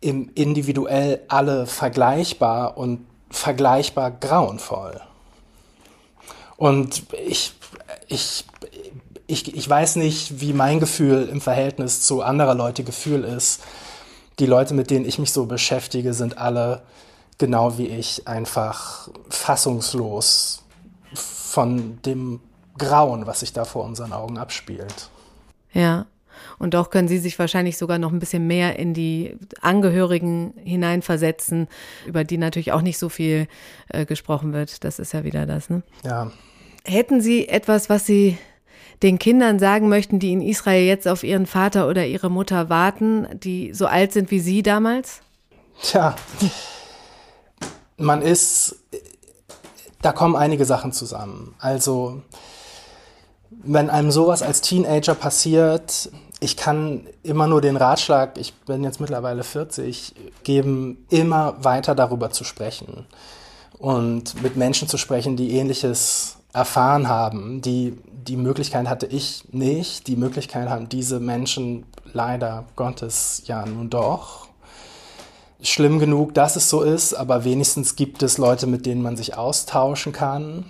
im 0.00 0.32
individuell 0.34 1.20
alle 1.28 1.64
vergleichbar 1.68 2.76
und 2.76 3.06
vergleichbar 3.30 4.10
grauenvoll. 4.10 5.00
Und 6.56 7.04
ich, 7.24 7.52
ich, 8.08 8.44
ich, 9.28 9.54
ich 9.54 9.70
weiß 9.70 9.94
nicht, 9.94 10.40
wie 10.40 10.52
mein 10.52 10.80
Gefühl 10.80 11.28
im 11.30 11.40
Verhältnis 11.40 12.02
zu 12.02 12.20
anderer 12.20 12.56
Leute 12.56 12.82
Gefühl 12.82 13.22
ist. 13.22 13.62
Die 14.40 14.46
Leute, 14.46 14.74
mit 14.74 14.90
denen 14.90 15.04
ich 15.04 15.18
mich 15.18 15.32
so 15.32 15.46
beschäftige, 15.46 16.14
sind 16.14 16.38
alle 16.38 16.82
genau 17.36 17.76
wie 17.78 17.86
ich 17.86 18.26
einfach 18.26 19.08
fassungslos 19.28 20.62
von 21.12 22.00
dem 22.02 22.40
Grauen, 22.78 23.26
was 23.26 23.40
sich 23.40 23.52
da 23.52 23.66
vor 23.66 23.84
unseren 23.84 24.14
Augen 24.14 24.38
abspielt. 24.38 25.10
Ja, 25.72 26.06
und 26.58 26.72
doch 26.72 26.88
können 26.88 27.06
Sie 27.06 27.18
sich 27.18 27.38
wahrscheinlich 27.38 27.76
sogar 27.76 27.98
noch 27.98 28.12
ein 28.12 28.18
bisschen 28.18 28.46
mehr 28.46 28.78
in 28.78 28.94
die 28.94 29.36
Angehörigen 29.60 30.54
hineinversetzen, 30.56 31.68
über 32.06 32.24
die 32.24 32.38
natürlich 32.38 32.72
auch 32.72 32.82
nicht 32.82 32.98
so 32.98 33.10
viel 33.10 33.46
äh, 33.88 34.06
gesprochen 34.06 34.54
wird. 34.54 34.84
Das 34.84 34.98
ist 34.98 35.12
ja 35.12 35.22
wieder 35.22 35.44
das, 35.44 35.68
ne? 35.68 35.82
Ja. 36.02 36.30
Hätten 36.86 37.20
Sie 37.20 37.46
etwas, 37.46 37.90
was 37.90 38.06
Sie 38.06 38.38
den 39.02 39.18
Kindern 39.18 39.58
sagen 39.58 39.88
möchten, 39.88 40.18
die 40.18 40.32
in 40.32 40.42
Israel 40.42 40.84
jetzt 40.84 41.08
auf 41.08 41.24
ihren 41.24 41.46
Vater 41.46 41.88
oder 41.88 42.06
ihre 42.06 42.30
Mutter 42.30 42.68
warten, 42.68 43.26
die 43.32 43.72
so 43.72 43.86
alt 43.86 44.12
sind 44.12 44.30
wie 44.30 44.40
Sie 44.40 44.62
damals? 44.62 45.20
Tja, 45.82 46.14
man 47.96 48.20
ist, 48.20 48.76
da 50.02 50.12
kommen 50.12 50.36
einige 50.36 50.66
Sachen 50.66 50.92
zusammen. 50.92 51.54
Also, 51.58 52.22
wenn 53.50 53.88
einem 53.88 54.10
sowas 54.10 54.42
als 54.42 54.60
Teenager 54.60 55.14
passiert, 55.14 56.10
ich 56.40 56.56
kann 56.56 57.06
immer 57.22 57.46
nur 57.46 57.60
den 57.60 57.76
Ratschlag, 57.76 58.38
ich 58.38 58.54
bin 58.54 58.82
jetzt 58.84 59.00
mittlerweile 59.00 59.44
40, 59.44 60.14
geben, 60.42 61.06
immer 61.10 61.62
weiter 61.62 61.94
darüber 61.94 62.30
zu 62.30 62.44
sprechen 62.44 63.06
und 63.78 64.42
mit 64.42 64.56
Menschen 64.56 64.88
zu 64.88 64.96
sprechen, 64.96 65.36
die 65.36 65.52
ähnliches 65.52 66.36
erfahren 66.52 67.08
haben. 67.08 67.60
Die, 67.62 67.98
die 68.28 68.36
Möglichkeit 68.36 68.88
hatte 68.88 69.06
ich 69.06 69.44
nicht, 69.52 70.06
die 70.06 70.16
Möglichkeit 70.16 70.68
haben 70.68 70.88
diese 70.88 71.20
Menschen 71.20 71.84
leider 72.12 72.64
Gottes 72.76 73.42
ja 73.46 73.64
nun 73.66 73.90
doch. 73.90 74.48
Schlimm 75.62 75.98
genug, 75.98 76.34
dass 76.34 76.56
es 76.56 76.70
so 76.70 76.82
ist, 76.82 77.14
aber 77.14 77.44
wenigstens 77.44 77.96
gibt 77.96 78.22
es 78.22 78.38
Leute, 78.38 78.66
mit 78.66 78.86
denen 78.86 79.02
man 79.02 79.16
sich 79.16 79.36
austauschen 79.36 80.12
kann, 80.12 80.64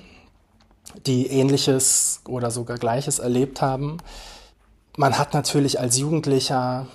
die 1.06 1.28
ähnliches 1.28 2.20
oder 2.26 2.50
sogar 2.50 2.76
gleiches 2.76 3.20
erlebt 3.20 3.62
haben 3.62 3.98
man 4.96 5.18
hat 5.18 5.34
natürlich 5.34 5.80
als 5.80 5.98
Jugendlicher, 5.98 6.86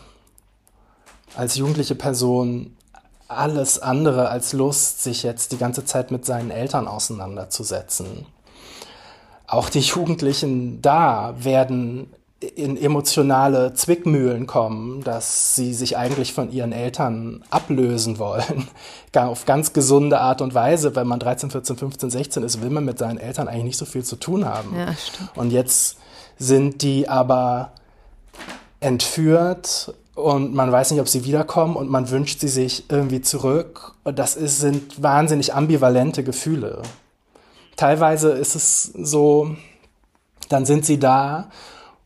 als 1.36 1.56
jugendliche 1.56 1.96
Person 1.96 2.78
alles 3.28 3.80
andere 3.80 4.30
als 4.30 4.54
Lust, 4.54 5.02
sich 5.02 5.24
jetzt 5.24 5.52
die 5.52 5.58
ganze 5.58 5.86
Zeit 5.86 6.12
mit 6.12 6.26
seinen 6.26 6.52
Eltern 6.52 6.88
auseinanderzusetzen. 6.88 8.28
Auch 9.48 9.70
die 9.70 9.80
Jugendlichen 9.80 10.82
da 10.82 11.36
werden 11.38 12.08
in 12.56 12.78
emotionale 12.78 13.74
Zwickmühlen 13.74 14.46
kommen, 14.46 15.04
dass 15.04 15.56
sie 15.56 15.74
sich 15.74 15.98
eigentlich 15.98 16.34
von 16.34 16.52
ihren 16.52 16.72
Eltern 16.74 17.44
ablösen 17.50 18.20
wollen. 18.20 18.68
Auf 19.16 19.46
ganz 19.46 19.72
gesunde 19.72 20.20
Art 20.20 20.42
und 20.42 20.54
Weise. 20.54 20.96
Wenn 20.96 21.08
man 21.08 21.20
13, 21.20 21.52
14, 21.52 21.78
15, 21.78 22.10
16 22.10 22.44
ist, 22.44 22.62
will 22.62 22.70
man 22.70 22.84
mit 22.84 23.00
seinen 23.00 23.18
Eltern 23.18 23.48
eigentlich 23.48 23.64
nicht 23.64 23.78
so 23.78 23.86
viel 23.86 24.04
zu 24.04 24.18
tun 24.18 24.46
haben. 24.46 24.76
Ja, 24.78 24.94
und 25.36 25.52
jetzt 25.52 25.98
sind 26.38 26.82
die 26.82 27.08
aber 27.08 27.72
entführt 28.82 29.94
und 30.16 30.54
man 30.54 30.72
weiß 30.72 30.92
nicht, 30.92 31.00
ob 31.00 31.08
sie 31.08 31.24
wiederkommen 31.24 31.76
und 31.78 31.90
man 31.90 32.10
wünscht 32.10 32.42
sie 32.42 32.50
sich 32.50 32.90
irgendwie 32.90 33.22
zurück. 33.22 33.94
Und 34.04 34.20
das 34.20 34.36
ist, 34.36 34.60
sind 34.60 35.02
wahnsinnig 35.02 35.54
ambivalente 35.54 36.24
Gefühle. 36.24 36.82
Teilweise 37.76 38.32
ist 38.32 38.56
es 38.56 38.84
so, 38.84 39.56
dann 40.50 40.66
sind 40.66 40.86
sie 40.86 41.00
da 41.00 41.50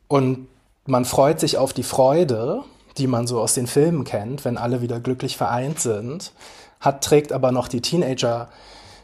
und 0.07 0.47
man 0.85 1.05
freut 1.05 1.39
sich 1.39 1.57
auf 1.57 1.73
die 1.73 1.83
Freude, 1.83 2.63
die 2.97 3.07
man 3.07 3.27
so 3.27 3.39
aus 3.39 3.53
den 3.53 3.67
Filmen 3.67 4.03
kennt, 4.03 4.45
wenn 4.45 4.57
alle 4.57 4.81
wieder 4.81 4.99
glücklich 4.99 5.37
vereint 5.37 5.79
sind, 5.79 6.33
hat, 6.79 7.03
trägt 7.03 7.31
aber 7.31 7.51
noch 7.51 7.67
die 7.67 7.81
Teenager 7.81 8.49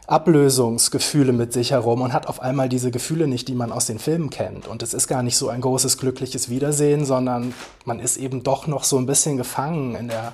Ablösungsgefühle 0.06 1.32
mit 1.32 1.52
sich 1.52 1.72
herum 1.72 2.00
und 2.00 2.12
hat 2.12 2.28
auf 2.28 2.40
einmal 2.40 2.68
diese 2.68 2.90
Gefühle 2.92 3.26
nicht, 3.26 3.48
die 3.48 3.54
man 3.54 3.72
aus 3.72 3.86
den 3.86 3.98
Filmen 3.98 4.30
kennt. 4.30 4.68
Und 4.68 4.82
es 4.82 4.94
ist 4.94 5.08
gar 5.08 5.22
nicht 5.22 5.36
so 5.36 5.48
ein 5.48 5.60
großes 5.60 5.98
glückliches 5.98 6.48
Wiedersehen, 6.48 7.04
sondern 7.04 7.54
man 7.84 7.98
ist 7.98 8.16
eben 8.16 8.44
doch 8.44 8.68
noch 8.68 8.84
so 8.84 8.98
ein 8.98 9.06
bisschen 9.06 9.36
gefangen 9.36 9.96
in 9.96 10.08
der, 10.08 10.32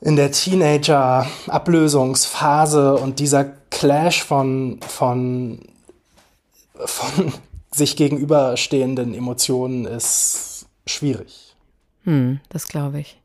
in 0.00 0.16
der 0.16 0.32
Teenager-Ablösungsphase 0.32 2.96
und 2.96 3.18
dieser 3.18 3.44
Clash 3.70 4.24
von, 4.24 4.80
von, 4.86 5.60
von 6.74 7.32
sich 7.70 7.96
gegenüberstehenden 7.96 9.14
Emotionen 9.14 9.84
ist 9.84 10.66
schwierig. 10.86 11.54
Hm, 12.04 12.40
das 12.48 12.68
glaube 12.68 13.00
ich. 13.00 13.18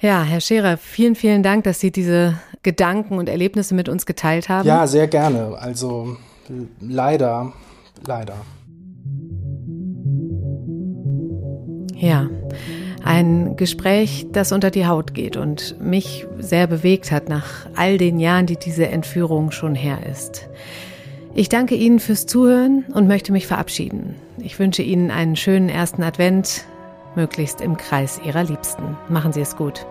Ja, 0.00 0.24
Herr 0.24 0.40
Scherer, 0.40 0.78
vielen, 0.78 1.14
vielen 1.14 1.42
Dank, 1.42 1.64
dass 1.64 1.80
Sie 1.80 1.92
diese 1.92 2.38
Gedanken 2.62 3.18
und 3.18 3.28
Erlebnisse 3.28 3.74
mit 3.74 3.88
uns 3.88 4.04
geteilt 4.04 4.48
haben. 4.48 4.66
Ja, 4.66 4.86
sehr 4.86 5.06
gerne. 5.06 5.56
Also 5.58 6.16
leider, 6.80 7.52
leider. 8.04 8.34
Ja, 11.94 12.28
ein 13.04 13.56
Gespräch, 13.56 14.26
das 14.32 14.52
unter 14.52 14.70
die 14.70 14.86
Haut 14.86 15.14
geht 15.14 15.36
und 15.36 15.80
mich 15.80 16.26
sehr 16.38 16.66
bewegt 16.66 17.10
hat 17.10 17.28
nach 17.28 17.66
all 17.74 17.98
den 17.98 18.18
Jahren, 18.18 18.46
die 18.46 18.56
diese 18.56 18.88
Entführung 18.88 19.50
schon 19.50 19.74
her 19.74 19.98
ist. 20.10 20.48
Ich 21.34 21.48
danke 21.48 21.74
Ihnen 21.74 21.98
fürs 21.98 22.26
Zuhören 22.26 22.84
und 22.92 23.08
möchte 23.08 23.32
mich 23.32 23.46
verabschieden. 23.46 24.16
Ich 24.38 24.58
wünsche 24.58 24.82
Ihnen 24.82 25.10
einen 25.10 25.36
schönen 25.36 25.68
ersten 25.68 26.02
Advent, 26.02 26.64
möglichst 27.14 27.60
im 27.60 27.76
Kreis 27.76 28.20
Ihrer 28.24 28.44
Liebsten. 28.44 28.96
Machen 29.08 29.32
Sie 29.32 29.40
es 29.40 29.56
gut. 29.56 29.86